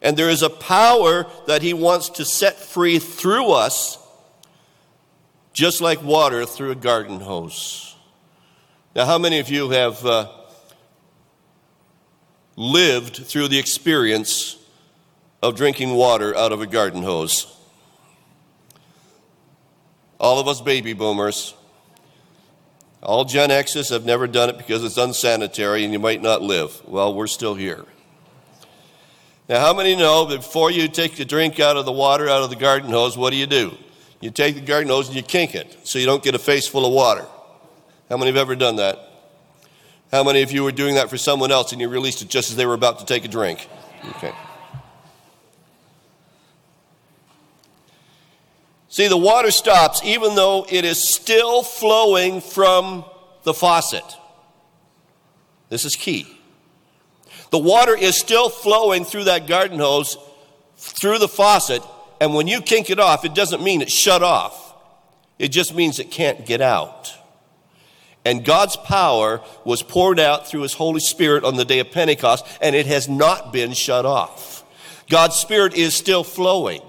And 0.00 0.16
there 0.16 0.30
is 0.30 0.42
a 0.42 0.48
power 0.48 1.26
that 1.46 1.60
He 1.60 1.74
wants 1.74 2.08
to 2.08 2.24
set 2.24 2.56
free 2.56 2.98
through 2.98 3.50
us, 3.50 3.98
just 5.52 5.82
like 5.82 6.02
water 6.02 6.46
through 6.46 6.70
a 6.70 6.74
garden 6.74 7.20
hose. 7.20 7.96
Now, 8.96 9.04
how 9.04 9.18
many 9.18 9.40
of 9.40 9.50
you 9.50 9.68
have 9.68 10.06
uh, 10.06 10.32
lived 12.56 13.16
through 13.16 13.48
the 13.48 13.58
experience 13.58 14.56
of 15.42 15.54
drinking 15.54 15.90
water 15.90 16.34
out 16.34 16.50
of 16.50 16.62
a 16.62 16.66
garden 16.66 17.02
hose? 17.02 17.54
All 20.18 20.40
of 20.40 20.48
us 20.48 20.62
baby 20.62 20.94
boomers. 20.94 21.52
All 23.04 23.24
Gen 23.24 23.50
X's 23.50 23.90
have 23.90 24.04
never 24.04 24.26
done 24.26 24.48
it 24.48 24.56
because 24.56 24.82
it's 24.82 24.96
unsanitary 24.96 25.84
and 25.84 25.92
you 25.92 25.98
might 25.98 26.22
not 26.22 26.40
live. 26.40 26.80
Well, 26.86 27.14
we're 27.14 27.26
still 27.26 27.54
here. 27.54 27.84
Now, 29.46 29.60
how 29.60 29.74
many 29.74 29.94
know 29.94 30.24
that 30.24 30.38
before 30.38 30.70
you 30.70 30.88
take 30.88 31.16
the 31.16 31.24
drink 31.26 31.60
out 31.60 31.76
of 31.76 31.84
the 31.84 31.92
water 31.92 32.30
out 32.30 32.42
of 32.42 32.48
the 32.48 32.56
garden 32.56 32.90
hose, 32.90 33.16
what 33.16 33.30
do 33.30 33.36
you 33.36 33.46
do? 33.46 33.76
You 34.20 34.30
take 34.30 34.54
the 34.54 34.62
garden 34.62 34.88
hose 34.88 35.08
and 35.08 35.16
you 35.16 35.22
kink 35.22 35.54
it 35.54 35.76
so 35.84 35.98
you 35.98 36.06
don't 36.06 36.22
get 36.22 36.34
a 36.34 36.38
face 36.38 36.66
full 36.66 36.86
of 36.86 36.94
water. 36.94 37.26
How 38.08 38.16
many 38.16 38.30
have 38.30 38.38
ever 38.38 38.56
done 38.56 38.76
that? 38.76 38.98
How 40.10 40.24
many 40.24 40.40
of 40.40 40.50
you 40.50 40.64
were 40.64 40.72
doing 40.72 40.94
that 40.94 41.10
for 41.10 41.18
someone 41.18 41.52
else 41.52 41.72
and 41.72 41.80
you 41.80 41.88
released 41.90 42.22
it 42.22 42.28
just 42.28 42.50
as 42.50 42.56
they 42.56 42.64
were 42.64 42.74
about 42.74 43.00
to 43.00 43.04
take 43.04 43.26
a 43.26 43.28
drink? 43.28 43.68
Okay. 44.16 44.32
See, 48.94 49.08
the 49.08 49.16
water 49.16 49.50
stops 49.50 50.04
even 50.04 50.36
though 50.36 50.66
it 50.70 50.84
is 50.84 51.02
still 51.02 51.64
flowing 51.64 52.40
from 52.40 53.04
the 53.42 53.52
faucet. 53.52 54.04
This 55.68 55.84
is 55.84 55.96
key. 55.96 56.28
The 57.50 57.58
water 57.58 57.96
is 57.96 58.16
still 58.16 58.48
flowing 58.48 59.04
through 59.04 59.24
that 59.24 59.48
garden 59.48 59.80
hose, 59.80 60.16
through 60.76 61.18
the 61.18 61.26
faucet, 61.26 61.82
and 62.20 62.36
when 62.36 62.46
you 62.46 62.60
kink 62.60 62.88
it 62.88 63.00
off, 63.00 63.24
it 63.24 63.34
doesn't 63.34 63.64
mean 63.64 63.82
it's 63.82 63.92
shut 63.92 64.22
off. 64.22 64.76
It 65.40 65.48
just 65.48 65.74
means 65.74 65.98
it 65.98 66.12
can't 66.12 66.46
get 66.46 66.60
out. 66.60 67.12
And 68.24 68.44
God's 68.44 68.76
power 68.76 69.40
was 69.64 69.82
poured 69.82 70.20
out 70.20 70.46
through 70.46 70.62
His 70.62 70.74
Holy 70.74 71.00
Spirit 71.00 71.42
on 71.42 71.56
the 71.56 71.64
day 71.64 71.80
of 71.80 71.90
Pentecost, 71.90 72.46
and 72.60 72.76
it 72.76 72.86
has 72.86 73.08
not 73.08 73.52
been 73.52 73.72
shut 73.72 74.06
off. 74.06 74.64
God's 75.10 75.34
Spirit 75.34 75.74
is 75.74 75.94
still 75.94 76.22
flowing. 76.22 76.80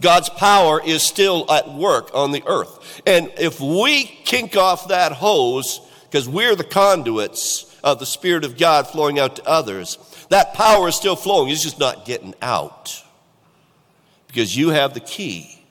God's 0.00 0.30
power 0.30 0.82
is 0.82 1.02
still 1.02 1.50
at 1.50 1.72
work 1.72 2.10
on 2.14 2.32
the 2.32 2.42
earth. 2.46 3.02
And 3.06 3.30
if 3.38 3.60
we 3.60 4.04
kink 4.04 4.56
off 4.56 4.88
that 4.88 5.12
hose, 5.12 5.80
because 6.04 6.28
we're 6.28 6.56
the 6.56 6.64
conduits 6.64 7.78
of 7.84 7.98
the 7.98 8.06
Spirit 8.06 8.44
of 8.44 8.56
God 8.58 8.86
flowing 8.88 9.18
out 9.18 9.36
to 9.36 9.46
others, 9.46 9.98
that 10.30 10.54
power 10.54 10.88
is 10.88 10.94
still 10.94 11.16
flowing. 11.16 11.50
It's 11.50 11.62
just 11.62 11.78
not 11.78 12.04
getting 12.04 12.34
out. 12.40 13.04
Because 14.26 14.56
you 14.56 14.70
have 14.70 14.94
the 14.94 15.00
key 15.00 15.62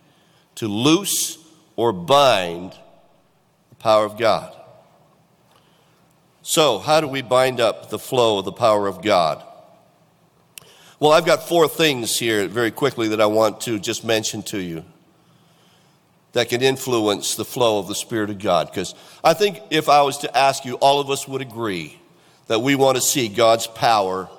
to 0.56 0.68
loose 0.68 1.38
or 1.76 1.92
bind 1.92 2.74
the 3.70 3.76
power 3.76 4.06
of 4.06 4.18
God. 4.18 4.56
So, 6.42 6.80
how 6.80 7.00
do 7.00 7.08
we 7.08 7.22
bind 7.22 7.60
up 7.60 7.90
the 7.90 8.00
flow 8.00 8.40
of 8.40 8.46
the 8.46 8.52
power 8.52 8.88
of 8.88 9.02
God? 9.02 9.44
Well, 11.00 11.14
I've 11.14 11.26
got 11.26 11.48
four 11.48 11.70
things 11.70 12.20
here 12.20 12.46
very 12.50 12.72
quickly 12.72 13.08
that 13.10 13.22
I 13.22 13.26
want 13.26 13.62
to 13.62 13.80
just 13.80 14.04
mention 14.04 14.44
to 14.44 14.60
you 14.60 14.84
that 16.34 16.50
can 16.50 16.62
influence 16.62 17.36
the 17.36 17.46
flow 17.46 17.80
of 17.80 17.88
the 17.88 17.96
Spirit 17.96 18.30
of 18.30 18.40
God. 18.40 18.70
Because 18.70 18.94
I 19.24 19.34
think 19.34 19.62
if 19.70 19.88
I 19.88 20.02
was 20.02 20.18
to 20.20 20.38
ask 20.38 20.66
you, 20.66 20.76
all 20.76 21.00
of 21.00 21.10
us 21.10 21.26
would 21.26 21.42
agree 21.42 21.98
that 22.48 22.60
we 22.60 22.76
want 22.76 22.98
to 22.98 23.02
see 23.02 23.30
God's 23.30 23.66
power 23.66 24.30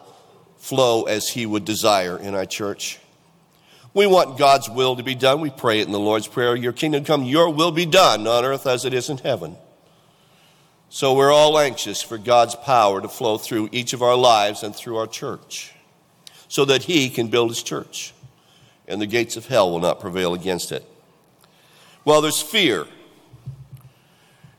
flow 0.59 1.05
as 1.05 1.31
He 1.31 1.47
would 1.47 1.65
desire 1.65 2.19
in 2.19 2.35
our 2.35 2.45
church. 2.45 2.99
We 3.95 4.07
want 4.07 4.39
God's 4.39 4.69
will 4.69 4.97
to 4.97 5.03
be 5.03 5.15
done. 5.15 5.41
We 5.41 5.49
pray 5.49 5.81
it 5.81 5.87
in 5.87 5.93
the 5.93 5.99
Lord's 5.99 6.29
Prayer 6.29 6.55
Your 6.55 6.75
kingdom 6.75 7.05
come, 7.05 7.25
your 7.25 7.49
will 7.49 7.73
be 7.73 7.87
done 7.87 8.27
on 8.27 8.45
earth 8.45 8.67
as 8.67 8.85
it 8.85 8.93
is 8.93 9.09
in 9.09 9.17
heaven. 9.17 9.57
So 10.91 11.15
we're 11.15 11.33
all 11.33 11.59
anxious 11.59 12.03
for 12.03 12.19
God's 12.19 12.55
power 12.55 13.01
to 13.01 13.09
flow 13.09 13.39
through 13.39 13.71
each 13.73 13.95
of 13.95 14.03
our 14.03 14.17
lives 14.17 14.63
and 14.63 14.77
through 14.77 14.99
our 14.99 15.07
church 15.07 15.73
so 16.51 16.67
that 16.67 16.83
He 16.83 17.09
can 17.09 17.29
build 17.29 17.49
His 17.49 17.63
church 17.63 18.13
and 18.91 19.01
the 19.01 19.07
gates 19.07 19.37
of 19.37 19.47
hell 19.47 19.71
will 19.71 19.79
not 19.79 20.01
prevail 20.01 20.35
against 20.35 20.73
it. 20.73 20.85
Well, 22.05 22.21
there's 22.21 22.43
fear. 22.43 22.87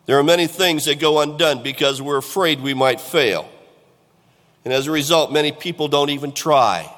There 0.05 0.17
are 0.17 0.23
many 0.23 0.47
things 0.47 0.85
that 0.85 0.99
go 0.99 1.19
undone 1.19 1.61
because 1.61 2.01
we're 2.01 2.17
afraid 2.17 2.61
we 2.61 2.73
might 2.73 3.01
fail. 3.01 3.49
And 4.63 4.73
as 4.73 4.87
a 4.87 4.91
result, 4.91 5.33
many 5.33 5.51
people 5.51 5.89
don't 5.89 6.09
even 6.09 6.31
try. 6.31 6.91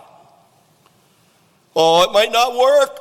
Oh, 1.75 2.03
it 2.03 2.13
might 2.13 2.31
not 2.31 2.55
work. 2.55 2.99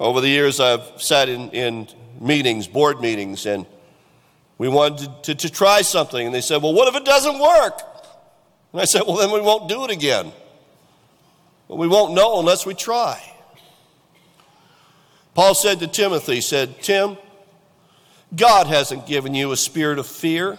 Over 0.00 0.22
the 0.22 0.28
years, 0.28 0.60
I've 0.60 1.02
sat 1.02 1.28
in, 1.28 1.50
in 1.50 1.88
meetings, 2.20 2.68
board 2.68 3.00
meetings, 3.00 3.44
and 3.44 3.66
we 4.56 4.68
wanted 4.68 4.98
to, 5.24 5.34
to, 5.34 5.48
to 5.48 5.52
try 5.52 5.82
something. 5.82 6.24
And 6.24 6.34
they 6.34 6.40
said, 6.40 6.62
Well, 6.62 6.72
what 6.72 6.88
if 6.88 6.94
it 6.94 7.04
doesn't 7.04 7.38
work? 7.38 7.82
And 8.72 8.80
I 8.80 8.84
said, 8.84 9.02
Well, 9.06 9.16
then 9.16 9.30
we 9.30 9.40
won't 9.40 9.68
do 9.68 9.84
it 9.84 9.90
again. 9.90 10.32
But 11.68 11.76
we 11.76 11.88
won't 11.88 12.14
know 12.14 12.38
unless 12.40 12.64
we 12.64 12.74
try. 12.74 13.22
Paul 15.34 15.54
said 15.54 15.78
to 15.80 15.86
Timothy, 15.86 16.36
he 16.36 16.40
said, 16.40 16.82
Tim, 16.82 17.16
God 18.34 18.66
hasn't 18.66 19.06
given 19.06 19.34
you 19.34 19.52
a 19.52 19.56
spirit 19.56 19.98
of 19.98 20.06
fear, 20.06 20.58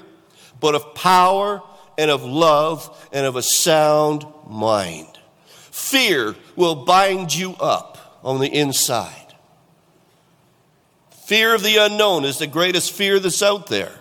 but 0.60 0.76
of 0.76 0.96
power 0.96 1.62
and 1.98 2.10
of 2.10 2.24
love 2.24 3.10
and 3.12 3.26
of 3.26 3.36
a 3.36 3.42
sound 3.42 4.26
mind. 4.48 5.08
Fear 5.48 6.36
will 6.56 6.76
bind 6.86 7.36
you 7.36 7.56
up 7.60 8.20
on 8.24 8.40
the 8.40 8.48
inside. 8.48 9.36
Fear 11.26 11.56
of 11.56 11.64
the 11.64 11.78
unknown 11.78 12.24
is 12.24 12.38
the 12.38 12.48
greatest 12.48 12.94
fear 12.94 13.20
that's 13.20 13.44
out 13.44 13.68
there. 13.68 13.94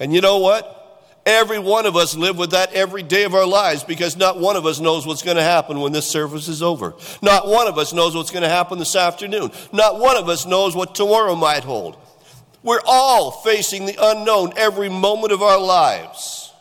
And 0.00 0.12
you 0.12 0.20
know 0.20 0.38
what? 0.38 0.81
Every 1.24 1.60
one 1.60 1.86
of 1.86 1.94
us 1.94 2.16
live 2.16 2.36
with 2.36 2.50
that 2.50 2.72
every 2.72 3.04
day 3.04 3.22
of 3.22 3.34
our 3.34 3.46
lives 3.46 3.84
because 3.84 4.16
not 4.16 4.40
one 4.40 4.56
of 4.56 4.66
us 4.66 4.80
knows 4.80 5.06
what's 5.06 5.22
going 5.22 5.36
to 5.36 5.42
happen 5.42 5.78
when 5.78 5.92
this 5.92 6.06
service 6.06 6.48
is 6.48 6.62
over. 6.62 6.94
Not 7.22 7.46
one 7.46 7.68
of 7.68 7.78
us 7.78 7.92
knows 7.92 8.16
what's 8.16 8.32
going 8.32 8.42
to 8.42 8.48
happen 8.48 8.78
this 8.78 8.96
afternoon. 8.96 9.52
Not 9.72 10.00
one 10.00 10.16
of 10.16 10.28
us 10.28 10.46
knows 10.46 10.74
what 10.74 10.96
tomorrow 10.96 11.36
might 11.36 11.62
hold. 11.62 11.96
We're 12.64 12.80
all 12.84 13.30
facing 13.30 13.86
the 13.86 13.96
unknown 14.00 14.52
every 14.56 14.88
moment 14.88 15.32
of 15.32 15.42
our 15.42 15.60
lives. 15.60 16.52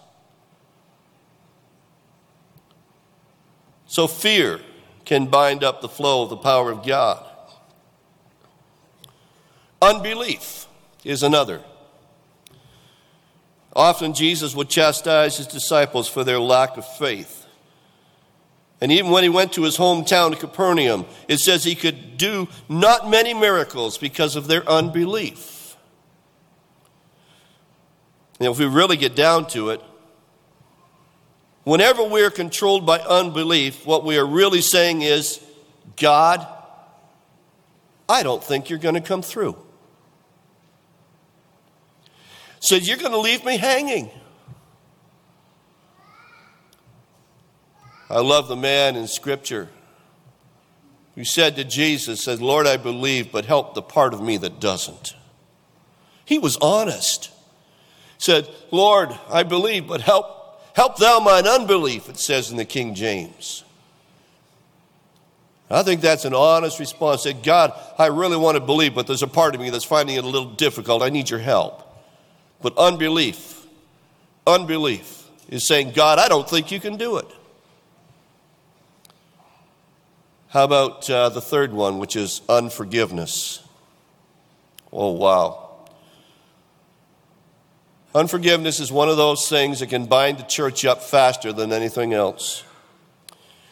So 3.88 4.08
fear 4.08 4.62
can 5.06 5.25
bind 5.25 5.63
up 5.63 5.82
the 5.82 5.89
flow 5.89 6.24
of 6.24 6.30
the 6.30 6.38
power 6.38 6.72
of 6.72 6.86
God. 6.86 7.25
Unbelief 9.82 10.68
is 11.03 11.24
another. 11.24 11.63
Often 13.74 14.13
Jesus 14.13 14.56
would 14.56 14.70
chastise 14.70 15.38
his 15.38 15.48
disciples 15.48 16.08
for 16.08 16.24
their 16.24 16.40
lack 16.40 16.78
of 16.78 16.86
faith. 16.98 17.46
And 18.82 18.92
even 18.92 19.12
when 19.12 19.24
he 19.24 19.30
went 19.30 19.54
to 19.54 19.63
his 19.63 19.78
hometown, 19.78 20.38
Capernaum, 20.38 21.06
it 21.28 21.38
says 21.38 21.63
he 21.63 21.75
could 21.75 22.18
do 22.18 22.48
not 22.68 23.10
many 23.10 23.34
miracles 23.34 23.98
because 23.98 24.36
of 24.36 24.48
their 24.48 24.68
unbelief. 24.68 25.78
And 28.40 28.50
if 28.50 28.58
we 28.58 28.66
really 28.66 28.98
get 28.98 29.16
down 29.16 29.48
to 29.50 29.70
it, 29.70 29.82
whenever 31.63 32.04
we 32.04 32.24
are 32.24 32.32
controlled 32.32 32.88
by 32.88 33.00
unbelief, 33.00 33.86
what 33.86 34.04
we 34.04 34.18
are 34.18 34.25
really 34.25 34.62
saying 34.62 35.04
is, 35.04 35.40
God, 35.96 36.46
I 38.10 38.24
don't 38.24 38.44
think 38.44 38.70
you're 38.70 38.80
going 38.80 38.96
to 38.96 39.01
come 39.01 39.22
through 39.22 39.56
said, 42.62 42.88
You're 42.88 42.97
going 42.97 43.12
to 43.12 43.19
leave 43.19 43.43
me 43.43 43.58
hanging. 43.58 44.10
I 48.10 48.21
love 48.21 48.47
the 48.47 48.56
man 48.56 48.95
in 48.95 49.08
Scripture 49.08 49.69
who 51.15 51.26
said 51.26 51.56
to 51.58 51.63
Jesus, 51.63 52.21
said, 52.21 52.39
Lord, 52.39 52.67
I 52.67 52.78
believe, 52.78 53.32
but 53.32 53.45
help 53.45 53.74
the 53.74 53.82
part 53.82 54.13
of 54.13 54.21
me 54.21 54.38
that 54.38 54.60
doesn't. 54.60 55.15
He 56.24 56.39
was 56.39 56.58
honest. 56.58 57.32
Said, 58.17 58.47
Lord, 58.69 59.10
I 59.30 59.43
believe, 59.43 59.88
but 59.88 60.02
help, 60.02 60.62
help 60.76 60.97
thou 60.97 61.19
mine 61.19 61.47
unbelief, 61.47 62.08
it 62.08 62.17
says 62.17 62.52
in 62.52 62.58
the 62.58 62.65
King 62.65 62.95
James. 62.95 63.63
I 65.69 65.84
think 65.84 66.02
that's 66.02 66.26
an 66.26 66.34
honest 66.34 66.80
response. 66.80 67.24
Said, 67.24 67.43
God, 67.43 67.74
I 67.97 68.08
really 68.08 68.38
want 68.38 68.56
to 68.56 68.62
believe, 68.62 68.93
but 68.93 69.08
there's 69.08 69.24
a 69.24 69.28
part 69.28 69.56
of 69.56 69.62
me 69.62 69.69
that's 69.69 69.86
finding 69.86 70.15
it 70.17 70.24
a 70.24 70.28
little 70.28 70.52
difficult. 70.52 71.02
I 71.02 71.10
need 71.10 71.30
your 71.30 71.39
help. 71.39 71.90
But 72.62 72.78
unbelief, 72.78 73.65
unbelief 74.45 75.28
is 75.50 75.63
saying, 75.63 75.91
God, 75.91 76.19
I 76.19 76.28
don't 76.28 76.50
think 76.50 76.71
you 76.71 76.80
can 76.80 76.97
do 76.97 77.17
it. 77.17 77.28
How 80.50 80.65
about 80.65 81.10
uh, 81.10 81.30
the 81.30 81.41
third 81.41 81.71
one, 81.71 81.97
which 81.97 82.15
is 82.15 82.41
unforgiveness? 82.50 83.63
Oh, 84.91 85.12
wow. 85.12 85.69
Unforgiveness 88.13 88.82
is 88.82 88.91
one 88.91 89.08
of 89.08 89.15
those 89.15 89.47
things 89.47 89.80
that 89.80 89.88
can 89.88 90.06
bind 90.06 90.39
the 90.39 90.43
church 90.43 90.84
up 90.84 91.02
faster 91.02 91.54
than 91.54 91.71
anything 91.71 92.13
else. 92.13 92.63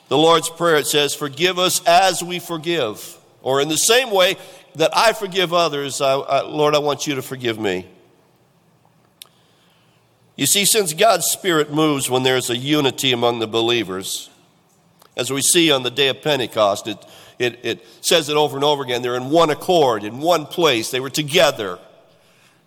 The 0.08 0.18
Lord's 0.18 0.50
Prayer, 0.50 0.78
it 0.78 0.88
says, 0.88 1.14
Forgive 1.14 1.60
us 1.60 1.86
as 1.86 2.24
we 2.24 2.40
forgive. 2.40 3.18
Or 3.42 3.62
in 3.62 3.68
the 3.68 3.78
same 3.78 4.12
way 4.12 4.38
that 4.76 4.92
I 4.96 5.14
forgive 5.14 5.54
others, 5.54 6.00
I, 6.02 6.14
I, 6.14 6.42
Lord, 6.42 6.76
I 6.76 6.80
want 6.80 7.08
you 7.08 7.16
to 7.16 7.22
forgive 7.22 7.60
me. 7.60 7.86
You 10.40 10.46
see, 10.46 10.64
since 10.64 10.94
God's 10.94 11.26
Spirit 11.26 11.70
moves 11.70 12.10
when 12.10 12.24
there's 12.24 12.50
a 12.50 12.56
unity 12.56 13.12
among 13.12 13.40
the 13.40 13.48
believers, 13.48 14.30
as 15.18 15.30
we 15.30 15.42
see 15.42 15.70
on 15.70 15.84
the 15.84 15.92
day 15.92 16.08
of 16.08 16.22
Pentecost, 16.22 16.88
it, 16.88 16.98
it, 17.38 17.60
it 17.62 17.86
says 18.00 18.30
it 18.30 18.38
over 18.38 18.56
and 18.56 18.64
over 18.64 18.82
again. 18.82 19.02
They're 19.02 19.18
in 19.18 19.32
one 19.32 19.50
accord, 19.50 20.06
in 20.06 20.20
one 20.20 20.46
place. 20.46 20.92
They 20.92 21.02
were 21.02 21.10
together. 21.10 21.78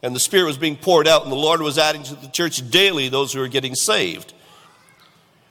And 0.02 0.14
the 0.14 0.20
Spirit 0.20 0.48
was 0.48 0.58
being 0.58 0.76
poured 0.76 1.08
out, 1.08 1.22
and 1.22 1.32
the 1.32 1.36
Lord 1.36 1.62
was 1.62 1.78
adding 1.78 2.02
to 2.02 2.14
the 2.14 2.28
church 2.28 2.70
daily 2.70 3.08
those 3.08 3.32
who 3.32 3.40
were 3.40 3.48
getting 3.48 3.74
saved. 3.74 4.34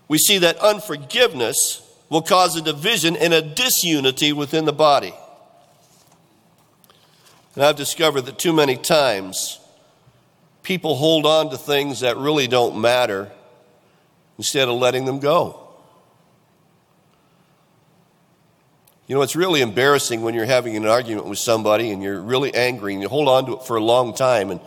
We 0.07 0.19
see 0.19 0.38
that 0.38 0.60
unforgiveness 0.60 1.81
will 2.10 2.21
cause 2.21 2.55
a 2.55 2.62
division 2.62 3.15
and 3.15 3.34
a 3.34 3.41
disunity 3.41 4.31
within 4.31 4.65
the 4.65 4.73
body. 4.73 5.15
And 7.55 7.63
I've 7.63 7.77
discovered 7.77 8.27
that 8.27 8.38
too 8.38 8.53
many 8.53 8.77
times 8.77 9.57
people 10.63 10.95
hold 10.95 11.26
on 11.26 11.50
to 11.50 11.58
things 11.58 12.02
that 12.02 12.17
really 12.17 12.47
don't 12.47 12.80
matter 12.80 13.32
instead 14.38 14.67
of 14.67 14.76
letting 14.76 15.06
them 15.06 15.19
go. 15.19 15.58
You 19.08 19.15
know, 19.15 19.24
it's 19.24 19.36
really 19.36 19.62
embarrassing 19.62 20.21
when 20.21 20.34
you're 20.34 20.45
having 20.45 20.76
an 20.78 20.86
argument 20.86 21.28
with 21.28 21.39
somebody 21.39 21.91
and 21.91 22.02
you're 22.02 22.21
really 22.21 22.54
angry 22.54 22.93
and 22.93 23.02
you 23.02 23.10
hold 23.10 23.28
on 23.28 23.45
to 23.47 23.54
it 23.54 23.63
for 23.63 23.76
a 23.76 23.84
long 23.84 24.13
time 24.13 24.52
and 24.52 24.62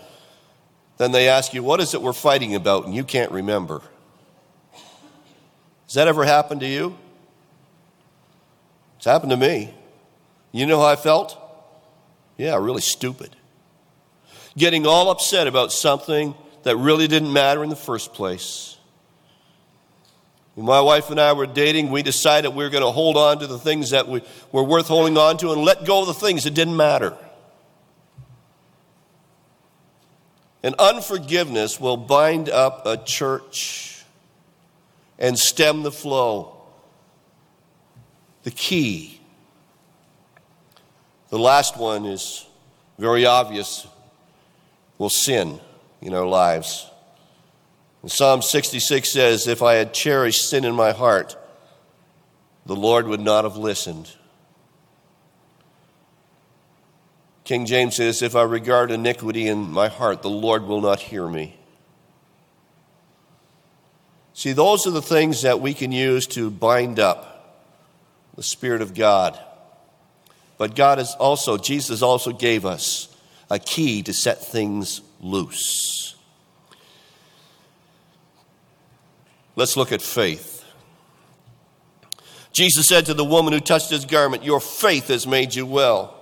then 0.99 1.13
they 1.13 1.29
ask 1.29 1.55
you, 1.55 1.63
What 1.63 1.81
is 1.81 1.95
it 1.95 2.03
we're 2.03 2.13
fighting 2.13 2.55
about? 2.55 2.85
and 2.85 2.95
you 2.95 3.05
can't 3.05 3.33
remember. 3.33 3.81
Has 5.87 5.95
that 5.95 6.09
ever 6.09 6.25
happened 6.25 6.61
to 6.61 6.67
you? 6.67 6.97
It's 8.97 9.07
happened 9.07 9.31
to 9.31 9.37
me. 9.37 9.73
You 10.53 10.67
know 10.67 10.79
how 10.79 10.87
I 10.87 10.97
felt? 10.97 11.39
Yeah, 12.37 12.57
really 12.57 12.81
stupid 12.81 13.35
getting 14.57 14.87
all 14.87 15.11
upset 15.11 15.47
about 15.47 15.73
something 15.73 16.35
that 16.63 16.77
really 16.77 17.09
didn't 17.09 17.33
matter 17.33 17.63
in 17.63 17.71
the 17.71 17.77
first 17.77 18.15
place. 18.15 18.77
When 20.55 20.67
my 20.67 20.81
wife 20.81 21.11
and 21.11 21.21
I 21.21 21.33
were 21.33 21.47
dating, 21.47 21.91
we 21.91 22.03
decided 22.03 22.51
we 22.51 22.63
were 22.63 22.71
going 22.71 22.85
to 22.85 22.91
hold 22.91 23.17
on 23.17 23.41
to 23.41 23.47
the 23.47 23.59
things 23.59 23.91
that 23.91 24.09
we, 24.09 24.23
were 24.53 24.63
worth 24.63 24.87
holding 24.87 25.19
on 25.19 25.37
to 25.39 25.53
and 25.53 25.63
let 25.63 25.85
go 25.85 26.03
of 26.03 26.07
the 26.07 26.15
things 26.15 26.45
that 26.45 26.55
didn't 26.55 26.77
matter. 26.77 27.17
And 30.63 30.75
unforgiveness 30.77 31.81
will 31.81 31.97
bind 31.97 32.49
up 32.49 32.87
a 32.87 32.97
church 32.97 34.05
and 35.19 35.39
stem 35.39 35.83
the 35.83 35.93
flow. 35.93 36.57
The 38.45 38.51
key. 38.51 39.21
The 41.31 41.39
last 41.39 41.77
one 41.77 42.07
is 42.07 42.47
very 42.97 43.27
obvious 43.27 43.87
will 44.99 45.11
sin 45.11 45.61
in 46.01 46.15
our 46.15 46.27
lives. 46.27 46.89
And 48.03 48.11
Psalm 48.11 48.43
66 48.43 49.11
says, 49.11 49.47
If 49.47 49.63
I 49.63 49.75
had 49.75 49.95
cherished 49.95 50.49
sin 50.49 50.65
in 50.65 50.75
my 50.75 50.93
heart, 50.93 51.37
the 52.67 52.77
Lord 52.77 53.07
would 53.07 53.21
not 53.21 53.45
have 53.45 53.57
listened. 53.57 54.11
King 57.45 57.67
James 57.67 57.97
says, 57.97 58.23
If 58.23 58.37
I 58.37 58.43
regard 58.43 58.91
iniquity 58.91 59.49
in 59.49 59.71
my 59.71 59.89
heart, 59.89 60.23
the 60.23 60.31
Lord 60.31 60.65
will 60.65 60.81
not 60.81 61.01
hear 61.01 61.29
me. 61.29 61.57
See, 64.33 64.53
those 64.53 64.87
are 64.87 64.91
the 64.91 65.03
things 65.03 65.43
that 65.43 65.61
we 65.61 65.75
can 65.75 65.93
use 65.93 66.27
to 66.29 66.51
bind 66.51 66.99
up 66.99 67.63
the 68.35 68.43
Spirit 68.43 68.83
of 68.83 68.95
God. 68.95 69.39
But 70.59 70.75
God 70.75 70.99
is 70.99 71.15
also, 71.19 71.57
Jesus 71.57 72.03
also 72.03 72.33
gave 72.33 72.67
us 72.67 73.14
a 73.51 73.59
key 73.59 74.03
to 74.03 74.13
set 74.13 74.45
things 74.45 75.01
loose. 75.21 76.15
Let's 79.57 79.77
look 79.77 79.93
at 79.93 80.03
faith. 80.03 80.65
Jesus 82.53 82.87
said 82.87 83.07
to 83.07 83.15
the 83.15 83.25
woman 83.25 83.53
who 83.53 83.61
touched 83.61 83.91
his 83.91 84.05
garment, 84.05 84.45
Your 84.45 84.61
faith 84.61 85.09
has 85.09 85.27
made 85.27 85.55
you 85.55 85.67
well. 85.67 86.15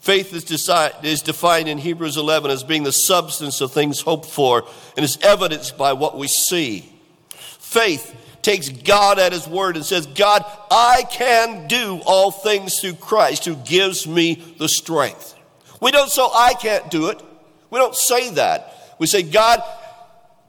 Faith 0.00 0.32
is, 0.32 0.44
decide, 0.44 0.92
is, 1.02 1.22
defined 1.22 1.68
in 1.68 1.78
Hebrews 1.78 2.16
11 2.16 2.50
as 2.50 2.62
being 2.62 2.82
the 2.82 2.92
substance 2.92 3.60
of 3.60 3.72
things 3.72 4.00
hoped 4.00 4.26
for 4.26 4.64
and 4.96 5.04
is 5.04 5.18
evidenced 5.22 5.76
by 5.76 5.92
what 5.92 6.16
we 6.16 6.28
see. 6.28 6.92
Faith 7.30 8.14
takes 8.42 8.68
God 8.68 9.18
at 9.18 9.32
His 9.32 9.48
word 9.48 9.76
and 9.76 9.84
says, 9.84 10.06
God, 10.06 10.44
I 10.70 11.04
can 11.10 11.66
do 11.66 12.00
all 12.06 12.30
things 12.30 12.78
through 12.78 12.94
Christ 12.94 13.44
who 13.44 13.56
gives 13.56 14.06
me 14.06 14.34
the 14.58 14.68
strength. 14.68 15.34
We 15.80 15.90
don't 15.90 16.10
say, 16.10 16.22
I 16.22 16.54
can't 16.54 16.90
do 16.90 17.08
it. 17.08 17.22
We 17.70 17.78
don't 17.78 17.94
say 17.94 18.30
that. 18.30 18.96
We 18.98 19.06
say, 19.06 19.22
God, 19.22 19.62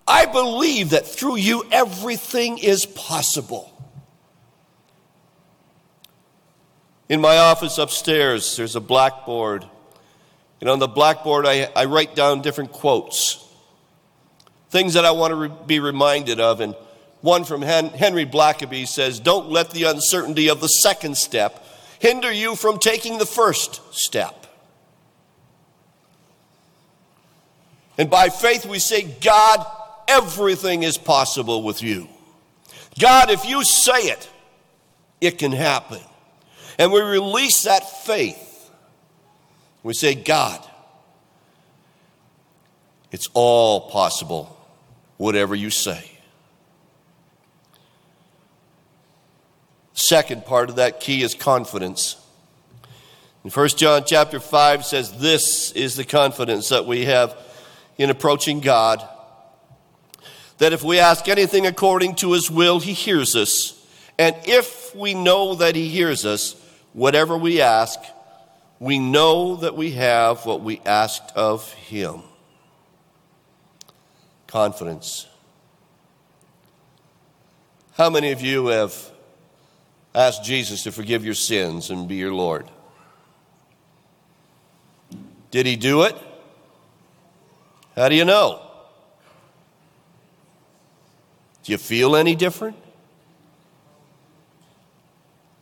I 0.07 0.25
believe 0.25 0.91
that 0.91 1.05
through 1.05 1.37
you 1.37 1.65
everything 1.71 2.57
is 2.57 2.85
possible. 2.85 3.71
In 7.07 7.21
my 7.21 7.37
office 7.37 7.77
upstairs, 7.77 8.55
there's 8.55 8.75
a 8.75 8.81
blackboard. 8.81 9.65
And 10.61 10.69
on 10.69 10.79
the 10.79 10.87
blackboard, 10.87 11.45
I, 11.45 11.69
I 11.75 11.85
write 11.85 12.15
down 12.15 12.41
different 12.41 12.71
quotes, 12.71 13.45
things 14.69 14.93
that 14.93 15.05
I 15.05 15.11
want 15.11 15.31
to 15.31 15.35
re- 15.35 15.51
be 15.65 15.79
reminded 15.79 16.39
of. 16.39 16.59
And 16.59 16.75
one 17.21 17.45
from 17.45 17.61
Hen- 17.61 17.89
Henry 17.89 18.25
Blackaby 18.25 18.87
says, 18.87 19.19
Don't 19.19 19.49
let 19.49 19.71
the 19.71 19.83
uncertainty 19.83 20.49
of 20.49 20.61
the 20.61 20.67
second 20.67 21.17
step 21.17 21.65
hinder 21.99 22.31
you 22.31 22.55
from 22.55 22.79
taking 22.79 23.17
the 23.17 23.25
first 23.25 23.81
step. 23.93 24.38
And 27.99 28.09
by 28.09 28.29
faith, 28.29 28.65
we 28.65 28.79
say, 28.79 29.03
God, 29.03 29.65
everything 30.07 30.83
is 30.83 30.97
possible 30.97 31.63
with 31.63 31.83
you. 31.83 32.07
God, 32.97 33.29
if 33.29 33.45
you 33.45 33.62
say 33.65 34.03
it, 34.03 34.29
it 35.19 35.38
can 35.38 35.51
happen 35.51 35.99
and 36.79 36.93
we 36.93 37.01
release 37.01 37.63
that 37.63 38.05
faith. 38.05 38.71
We 39.83 39.93
say, 39.93 40.15
God, 40.15 40.65
it's 43.12 43.27
all 43.33 43.89
possible, 43.89 44.57
whatever 45.17 45.53
you 45.53 45.69
say. 45.69 46.09
Second 49.93 50.45
part 50.45 50.69
of 50.69 50.77
that 50.77 51.01
key 51.01 51.21
is 51.21 51.35
confidence. 51.35 52.15
In 53.43 53.51
1 53.51 53.67
John 53.69 54.03
chapter 54.05 54.39
5 54.39 54.85
says, 54.85 55.19
This 55.19 55.73
is 55.73 55.97
the 55.97 56.05
confidence 56.05 56.69
that 56.69 56.85
we 56.85 57.03
have 57.03 57.35
in 57.99 58.09
approaching 58.09 58.62
God. 58.62 59.07
That 60.57 60.73
if 60.73 60.83
we 60.83 60.99
ask 60.99 61.27
anything 61.27 61.67
according 61.67 62.15
to 62.15 62.31
his 62.31 62.49
will, 62.49 62.79
he 62.79 62.93
hears 62.93 63.35
us. 63.35 63.75
And 64.17 64.35
if 64.45 64.95
we 64.95 65.13
know 65.13 65.55
that 65.55 65.75
he 65.75 65.89
hears 65.89 66.25
us, 66.25 66.55
whatever 66.93 67.38
we 67.38 67.62
ask, 67.62 67.99
we 68.79 68.97
know 68.97 69.57
that 69.57 69.75
we 69.75 69.91
have 69.91 70.45
what 70.45 70.62
we 70.62 70.81
asked 70.85 71.31
of 71.35 71.71
him. 71.73 72.21
Confidence. 74.47 75.27
How 77.93 78.09
many 78.09 78.31
of 78.31 78.41
you 78.41 78.67
have 78.67 78.95
asked 80.15 80.43
Jesus 80.43 80.83
to 80.83 80.91
forgive 80.91 81.25
your 81.25 81.33
sins 81.33 81.89
and 81.89 82.07
be 82.07 82.15
your 82.15 82.33
Lord? 82.33 82.69
Did 85.51 85.65
he 85.65 85.75
do 85.75 86.03
it? 86.03 86.15
How 87.99 88.07
do 88.07 88.15
you 88.15 88.23
know? 88.23 88.62
Do 91.63 91.73
you 91.73 91.77
feel 91.77 92.15
any 92.15 92.33
different? 92.33 92.77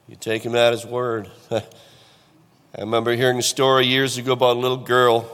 You 0.08 0.15
take 0.17 0.43
him 0.43 0.54
at 0.54 0.71
his 0.71 0.86
word. 0.86 1.32
I 1.52 1.63
remember 2.78 3.15
hearing 3.15 3.39
a 3.39 3.41
story 3.41 3.88
years 3.88 4.19
ago 4.19 4.34
about 4.34 4.56
a 4.56 4.60
little 4.60 4.78
girl 4.78 5.28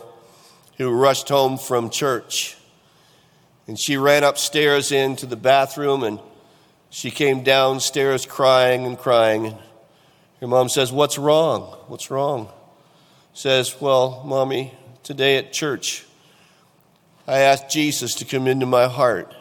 who 0.78 0.92
rushed 0.92 1.28
home 1.28 1.58
from 1.58 1.89
church. 1.89 2.56
And 3.68 3.78
she 3.78 3.98
ran 3.98 4.24
upstairs 4.24 4.94
into 4.94 5.26
the 5.26 5.36
bathroom 5.36 6.04
and 6.04 6.22
she 6.89 7.12
came 7.12 7.44
downstairs 7.44 8.26
crying 8.26 8.86
and 8.86 8.98
crying. 8.98 9.58
Her 10.39 10.48
mom 10.48 10.70
says, 10.70 10.89
What's 10.89 11.18
wrong? 11.18 11.63
What's 11.88 12.10
wrong? 12.10 12.48
Says, 13.34 13.82
Well, 13.82 14.24
mommy, 14.26 14.74
today 15.04 15.36
at 15.36 15.52
church, 15.52 16.06
I 17.28 17.40
asked 17.40 17.70
Jesus 17.70 18.16
to 18.16 18.26
come 18.26 18.48
into 18.48 18.66
my 18.66 18.88
heart. 18.88 19.34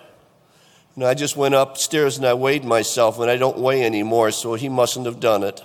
And 0.94 1.04
I 1.04 1.14
just 1.14 1.36
went 1.36 1.54
upstairs 1.54 2.18
and 2.18 2.26
I 2.26 2.34
weighed 2.34 2.64
myself, 2.64 3.18
and 3.18 3.30
I 3.30 3.36
don't 3.36 3.58
weigh 3.58 3.82
anymore, 3.82 4.30
so 4.30 4.54
he 4.54 4.68
mustn't 4.68 5.06
have 5.06 5.20
done 5.20 5.42
it. 5.42 5.62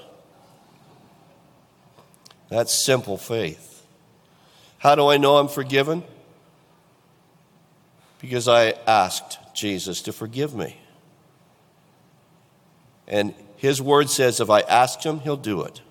That's 2.49 2.73
simple 2.73 3.17
faith. 3.17 3.85
How 4.79 4.95
do 4.95 5.07
I 5.07 5.17
know 5.17 5.37
I'm 5.37 5.49
forgiven? 5.49 6.03
Because 8.19 8.47
I 8.47 8.71
asked 8.87 9.37
Jesus 9.53 10.01
to 10.03 10.13
forgive 10.13 10.55
me. 10.55 10.77
And 13.07 13.33
his 13.57 13.81
word 13.81 14.09
says 14.09 14.39
if 14.39 14.49
I 14.49 14.61
ask 14.61 15.01
him, 15.03 15.19
he'll 15.19 15.35
do 15.35 15.63
it. 15.63 15.81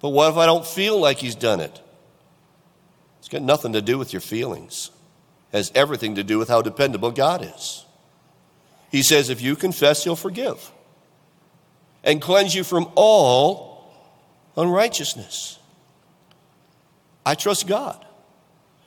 But 0.00 0.10
what 0.10 0.30
if 0.30 0.36
I 0.36 0.46
don't 0.46 0.66
feel 0.66 0.98
like 0.98 1.18
he's 1.18 1.34
done 1.34 1.60
it? 1.60 1.80
It's 3.18 3.28
got 3.28 3.42
nothing 3.42 3.72
to 3.72 3.82
do 3.82 3.98
with 3.98 4.12
your 4.12 4.20
feelings. 4.20 4.90
Has 5.52 5.72
everything 5.74 6.16
to 6.16 6.24
do 6.24 6.38
with 6.38 6.48
how 6.48 6.60
dependable 6.60 7.10
God 7.10 7.42
is. 7.54 7.84
He 8.90 9.02
says, 9.02 9.30
if 9.30 9.40
you 9.40 9.56
confess, 9.56 10.04
he'll 10.04 10.16
forgive 10.16 10.70
and 12.04 12.20
cleanse 12.22 12.54
you 12.54 12.64
from 12.64 12.90
all 12.94 13.92
unrighteousness. 14.56 15.58
I 17.24 17.34
trust 17.34 17.66
God. 17.66 18.04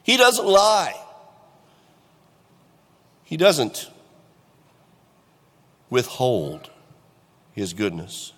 He 0.04 0.18
doesn't 0.18 0.48
lie. 0.48 0.96
He 3.24 3.38
doesn't 3.38 3.90
withhold 5.90 6.70
his 7.54 7.74
goodness. 7.74 8.34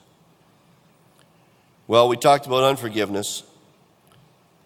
Well, 1.88 2.08
we 2.08 2.18
talked 2.18 2.46
about 2.46 2.64
unforgiveness. 2.64 3.44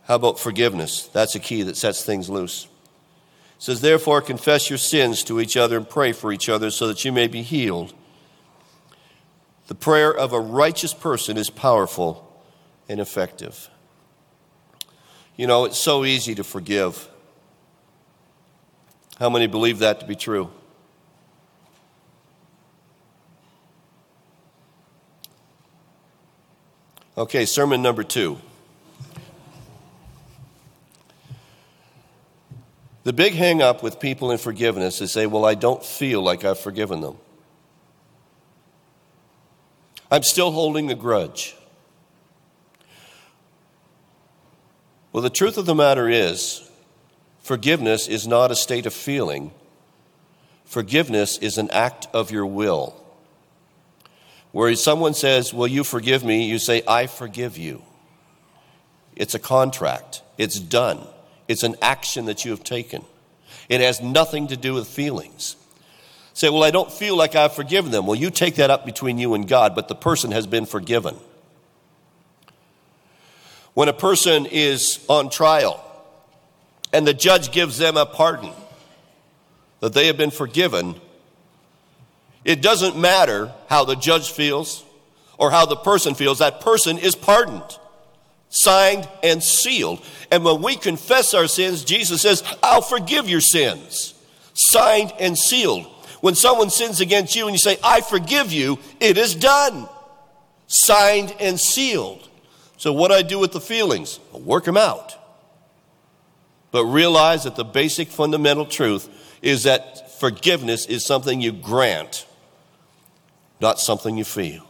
How 0.03 0.15
about 0.15 0.39
forgiveness? 0.39 1.07
That's 1.07 1.35
a 1.35 1.39
key 1.39 1.63
that 1.63 1.77
sets 1.77 2.03
things 2.03 2.29
loose 2.29 2.67
says, 3.65 3.81
Therefore, 3.81 4.21
confess 4.21 4.69
your 4.69 4.77
sins 4.77 5.23
to 5.23 5.41
each 5.41 5.57
other 5.57 5.75
and 5.75 5.89
pray 5.89 6.11
for 6.11 6.31
each 6.31 6.49
other 6.49 6.69
so 6.69 6.87
that 6.87 7.03
you 7.03 7.11
may 7.11 7.25
be 7.25 7.41
healed. 7.41 7.95
The 9.65 9.73
prayer 9.73 10.15
of 10.15 10.33
a 10.33 10.39
righteous 10.39 10.93
person 10.93 11.35
is 11.35 11.49
powerful 11.49 12.31
and 12.87 12.99
effective. 12.99 13.67
You 15.35 15.47
know, 15.47 15.65
it's 15.65 15.79
so 15.79 16.05
easy 16.05 16.35
to 16.35 16.43
forgive. 16.43 17.09
How 19.17 19.31
many 19.31 19.47
believe 19.47 19.79
that 19.79 19.99
to 20.01 20.05
be 20.05 20.15
true? 20.15 20.51
Okay, 27.17 27.47
sermon 27.47 27.81
number 27.81 28.03
two. 28.03 28.37
The 33.05 33.13
big 33.13 33.33
hang 33.33 33.61
up 33.61 33.83
with 33.83 33.99
people 33.99 34.31
in 34.31 34.39
forgiveness 34.39 34.99
is 34.99 35.11
say, 35.11 35.27
Well, 35.27 35.45
I 35.45 35.53
don't 35.53 35.85
feel 35.85 36.23
like 36.23 36.43
I've 36.43 36.59
forgiven 36.59 37.01
them. 37.01 37.17
I'm 40.11 40.23
still 40.23 40.51
holding 40.51 40.89
a 40.89 40.95
grudge. 40.95 41.55
Well, 45.13 45.21
the 45.21 45.29
truth 45.29 45.59
of 45.59 45.67
the 45.67 45.75
matter 45.75 46.09
is, 46.09 46.67
forgiveness 47.41 48.07
is 48.07 48.27
not 48.27 48.49
a 48.49 48.55
state 48.55 48.87
of 48.87 48.93
feeling, 48.93 49.51
forgiveness 50.65 51.37
is 51.37 51.59
an 51.59 51.69
act 51.69 52.07
of 52.11 52.31
your 52.31 52.47
will. 52.47 52.99
Where 54.51 54.75
someone 54.75 55.13
says, 55.13 55.53
Will 55.53 55.67
you 55.67 55.83
forgive 55.83 56.23
me? 56.23 56.47
You 56.47 56.57
say, 56.57 56.81
I 56.87 57.05
forgive 57.05 57.55
you. 57.55 57.83
It's 59.15 59.35
a 59.35 59.39
contract, 59.39 60.23
it's 60.39 60.59
done. 60.59 61.05
It's 61.47 61.63
an 61.63 61.75
action 61.81 62.25
that 62.25 62.45
you 62.45 62.51
have 62.51 62.63
taken. 62.63 63.03
It 63.69 63.81
has 63.81 64.01
nothing 64.01 64.47
to 64.47 64.57
do 64.57 64.73
with 64.73 64.87
feelings. 64.87 65.55
Say, 66.33 66.49
well, 66.49 66.63
I 66.63 66.71
don't 66.71 66.91
feel 66.91 67.15
like 67.15 67.35
I've 67.35 67.53
forgiven 67.53 67.91
them. 67.91 68.05
Well, 68.05 68.15
you 68.15 68.29
take 68.29 68.55
that 68.55 68.69
up 68.69 68.85
between 68.85 69.17
you 69.17 69.33
and 69.35 69.47
God, 69.47 69.73
but 69.73 69.87
the 69.87 69.95
person 69.95 70.31
has 70.31 70.45
been 70.45 70.65
forgiven. 70.65 71.15
When 73.73 73.89
a 73.89 73.93
person 73.93 74.45
is 74.45 75.03
on 75.07 75.29
trial 75.29 75.81
and 76.91 77.05
the 77.05 77.13
judge 77.13 77.51
gives 77.51 77.77
them 77.77 77.97
a 77.97 78.05
pardon, 78.05 78.53
that 79.79 79.93
they 79.93 80.07
have 80.07 80.17
been 80.17 80.31
forgiven, 80.31 80.95
it 82.43 82.61
doesn't 82.61 82.97
matter 82.97 83.51
how 83.67 83.85
the 83.85 83.95
judge 83.95 84.31
feels 84.31 84.83
or 85.37 85.51
how 85.51 85.65
the 85.65 85.75
person 85.75 86.15
feels, 86.15 86.39
that 86.39 86.61
person 86.61 86.97
is 86.97 87.15
pardoned. 87.15 87.77
Signed 88.49 89.07
and 89.23 89.43
sealed. 89.43 90.03
And 90.31 90.43
when 90.43 90.61
we 90.61 90.75
confess 90.75 91.33
our 91.33 91.47
sins, 91.47 91.83
Jesus 91.83 92.21
says, 92.21 92.43
I'll 92.63 92.81
forgive 92.81 93.29
your 93.29 93.41
sins. 93.41 94.13
Signed 94.53 95.13
and 95.19 95.37
sealed. 95.37 95.85
When 96.21 96.35
someone 96.35 96.69
sins 96.69 97.01
against 97.01 97.35
you 97.35 97.47
and 97.47 97.53
you 97.53 97.59
say, 97.59 97.77
I 97.83 98.01
forgive 98.01 98.51
you, 98.51 98.79
it 98.99 99.17
is 99.17 99.35
done. 99.35 99.87
Signed 100.67 101.35
and 101.39 101.59
sealed. 101.59 102.27
So, 102.77 102.93
what 102.93 103.09
do 103.09 103.15
I 103.15 103.21
do 103.21 103.39
with 103.39 103.51
the 103.51 103.61
feelings? 103.61 104.19
I'll 104.33 104.41
work 104.41 104.63
them 104.65 104.77
out. 104.77 105.15
But 106.71 106.85
realize 106.85 107.43
that 107.43 107.55
the 107.55 107.63
basic 107.63 108.09
fundamental 108.09 108.65
truth 108.65 109.09
is 109.41 109.63
that 109.63 110.19
forgiveness 110.19 110.85
is 110.85 111.05
something 111.05 111.41
you 111.41 111.51
grant, 111.51 112.25
not 113.61 113.79
something 113.79 114.17
you 114.17 114.25
feel. 114.25 114.65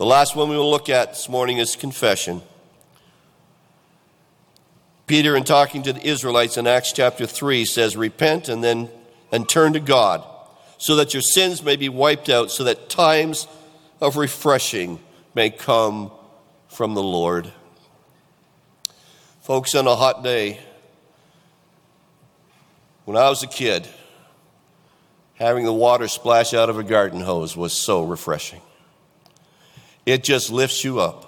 The 0.00 0.06
last 0.06 0.34
one 0.34 0.48
we 0.48 0.56
will 0.56 0.70
look 0.70 0.88
at 0.88 1.10
this 1.10 1.28
morning 1.28 1.58
is 1.58 1.76
confession. 1.76 2.40
Peter, 5.06 5.36
in 5.36 5.44
talking 5.44 5.82
to 5.82 5.92
the 5.92 6.02
Israelites 6.02 6.56
in 6.56 6.66
Acts 6.66 6.92
chapter 6.92 7.26
3, 7.26 7.66
says, 7.66 7.98
Repent 7.98 8.48
and 8.48 8.64
then 8.64 8.88
and 9.30 9.46
turn 9.46 9.74
to 9.74 9.78
God, 9.78 10.24
so 10.78 10.96
that 10.96 11.12
your 11.12 11.20
sins 11.20 11.62
may 11.62 11.76
be 11.76 11.90
wiped 11.90 12.30
out, 12.30 12.50
so 12.50 12.64
that 12.64 12.88
times 12.88 13.46
of 14.00 14.16
refreshing 14.16 15.00
may 15.34 15.50
come 15.50 16.10
from 16.68 16.94
the 16.94 17.02
Lord. 17.02 17.52
Folks, 19.42 19.74
on 19.74 19.86
a 19.86 19.96
hot 19.96 20.24
day, 20.24 20.60
when 23.04 23.18
I 23.18 23.28
was 23.28 23.42
a 23.42 23.46
kid, 23.46 23.86
having 25.34 25.66
the 25.66 25.74
water 25.74 26.08
splash 26.08 26.54
out 26.54 26.70
of 26.70 26.78
a 26.78 26.82
garden 26.82 27.20
hose 27.20 27.54
was 27.54 27.74
so 27.74 28.02
refreshing. 28.02 28.62
It 30.06 30.24
just 30.24 30.50
lifts 30.50 30.84
you 30.84 31.00
up. 31.00 31.26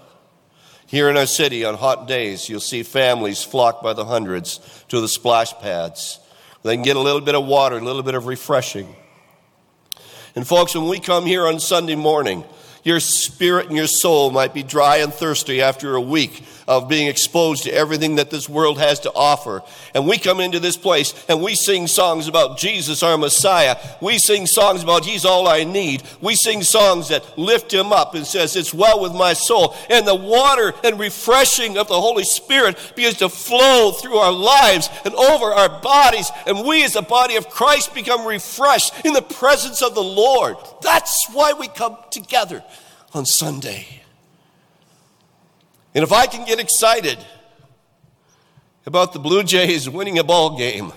Here 0.86 1.08
in 1.08 1.16
our 1.16 1.26
city, 1.26 1.64
on 1.64 1.74
hot 1.74 2.06
days, 2.06 2.48
you'll 2.48 2.60
see 2.60 2.82
families 2.82 3.42
flock 3.42 3.82
by 3.82 3.94
the 3.94 4.04
hundreds 4.04 4.60
to 4.88 5.00
the 5.00 5.08
splash 5.08 5.52
pads. 5.54 6.20
They 6.62 6.76
can 6.76 6.84
get 6.84 6.96
a 6.96 7.00
little 7.00 7.20
bit 7.20 7.34
of 7.34 7.46
water, 7.46 7.78
a 7.78 7.80
little 7.80 8.02
bit 8.02 8.14
of 8.14 8.26
refreshing. 8.26 8.94
And, 10.34 10.46
folks, 10.46 10.74
when 10.74 10.88
we 10.88 11.00
come 11.00 11.26
here 11.26 11.46
on 11.46 11.60
Sunday 11.60 11.94
morning, 11.94 12.44
your 12.84 13.00
spirit 13.00 13.68
and 13.68 13.76
your 13.76 13.86
soul 13.86 14.30
might 14.30 14.52
be 14.52 14.62
dry 14.62 14.98
and 14.98 15.14
thirsty 15.14 15.62
after 15.62 15.94
a 15.94 16.00
week 16.00 16.44
of 16.66 16.88
being 16.88 17.06
exposed 17.06 17.64
to 17.64 17.72
everything 17.72 18.16
that 18.16 18.30
this 18.30 18.48
world 18.48 18.78
has 18.78 19.00
to 19.00 19.12
offer. 19.12 19.62
And 19.94 20.06
we 20.06 20.18
come 20.18 20.40
into 20.40 20.60
this 20.60 20.76
place 20.76 21.14
and 21.28 21.42
we 21.42 21.54
sing 21.54 21.86
songs 21.86 22.28
about 22.28 22.58
Jesus, 22.58 23.02
our 23.02 23.18
Messiah. 23.18 23.76
We 24.00 24.18
sing 24.18 24.46
songs 24.46 24.82
about 24.82 25.04
He's 25.04 25.24
all 25.24 25.48
I 25.48 25.64
need. 25.64 26.02
We 26.20 26.34
sing 26.34 26.62
songs 26.62 27.08
that 27.08 27.38
lift 27.38 27.72
Him 27.72 27.92
up 27.92 28.14
and 28.14 28.26
says, 28.26 28.56
It's 28.56 28.74
well 28.74 29.00
with 29.00 29.12
my 29.12 29.32
soul. 29.32 29.76
And 29.90 30.06
the 30.06 30.14
water 30.14 30.72
and 30.84 30.98
refreshing 30.98 31.78
of 31.78 31.88
the 31.88 32.00
Holy 32.00 32.24
Spirit 32.24 32.78
begins 32.96 33.18
to 33.18 33.28
flow 33.28 33.92
through 33.92 34.16
our 34.16 34.32
lives 34.32 34.88
and 35.04 35.14
over 35.14 35.46
our 35.46 35.80
bodies. 35.80 36.30
And 36.46 36.64
we, 36.64 36.84
as 36.84 36.96
a 36.96 37.02
body 37.02 37.36
of 37.36 37.48
Christ, 37.48 37.94
become 37.94 38.26
refreshed 38.26 39.04
in 39.04 39.12
the 39.12 39.22
presence 39.22 39.82
of 39.82 39.94
the 39.94 40.02
Lord. 40.02 40.56
That's 40.80 41.28
why 41.32 41.52
we 41.52 41.68
come 41.68 41.96
together 42.10 42.62
on 43.14 43.26
Sunday. 43.26 43.86
And 45.94 46.02
if 46.02 46.12
I 46.12 46.26
can 46.26 46.46
get 46.46 46.58
excited 46.58 47.18
about 48.86 49.12
the 49.12 49.18
Blue 49.18 49.42
Jays 49.42 49.88
winning 49.88 50.18
a 50.18 50.24
ball 50.24 50.56
game, 50.56 50.92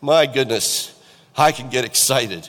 my 0.00 0.26
goodness, 0.26 0.98
I 1.36 1.52
can 1.52 1.70
get 1.70 1.84
excited 1.84 2.48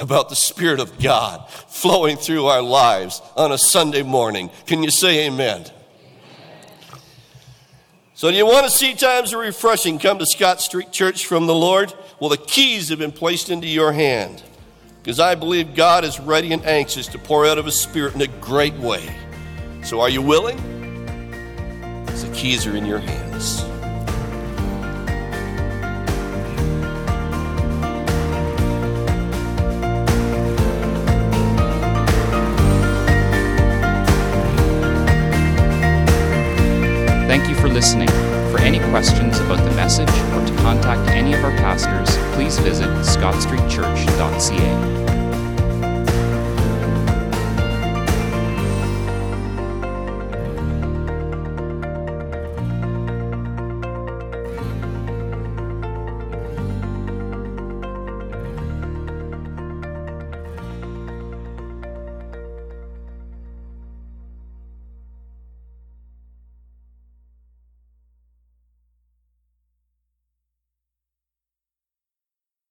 about 0.00 0.28
the 0.28 0.36
Spirit 0.36 0.80
of 0.80 0.98
God 0.98 1.48
flowing 1.50 2.16
through 2.16 2.46
our 2.46 2.62
lives 2.62 3.20
on 3.36 3.52
a 3.52 3.58
Sunday 3.58 4.02
morning. 4.02 4.50
Can 4.66 4.82
you 4.82 4.90
say 4.90 5.26
amen? 5.26 5.66
So, 8.14 8.30
do 8.30 8.36
you 8.36 8.46
want 8.46 8.64
to 8.66 8.70
see 8.70 8.94
times 8.94 9.32
of 9.32 9.40
refreshing? 9.40 9.98
Come 9.98 10.18
to 10.18 10.26
Scott 10.26 10.60
Street 10.60 10.92
Church 10.92 11.26
from 11.26 11.46
the 11.46 11.54
Lord. 11.54 11.92
Well, 12.20 12.30
the 12.30 12.36
keys 12.36 12.88
have 12.90 13.00
been 13.00 13.10
placed 13.10 13.50
into 13.50 13.66
your 13.66 13.92
hand 13.92 14.42
because 15.02 15.18
I 15.18 15.34
believe 15.34 15.74
God 15.74 16.04
is 16.04 16.20
ready 16.20 16.52
and 16.52 16.64
anxious 16.64 17.08
to 17.08 17.18
pour 17.18 17.44
out 17.44 17.58
of 17.58 17.64
His 17.64 17.78
Spirit 17.78 18.14
in 18.14 18.20
a 18.20 18.28
great 18.40 18.74
way. 18.74 19.12
So, 19.82 20.00
are 20.00 20.08
you 20.08 20.22
willing? 20.22 20.72
the 22.06 22.32
keys 22.32 22.66
are 22.66 22.76
in 22.76 22.86
your 22.86 22.98
hands. 22.98 23.62
Thank 37.26 37.48
you 37.48 37.56
for 37.56 37.68
listening. 37.68 38.31
Any 38.62 38.78
questions 38.90 39.40
about 39.40 39.58
the 39.68 39.74
message 39.74 40.08
or 40.08 40.46
to 40.46 40.54
contact 40.62 41.10
any 41.10 41.34
of 41.34 41.42
our 41.42 41.50
pastors, 41.56 42.16
please 42.36 42.58
visit 42.60 42.88
scottstreetchurch.ca. 43.04 45.01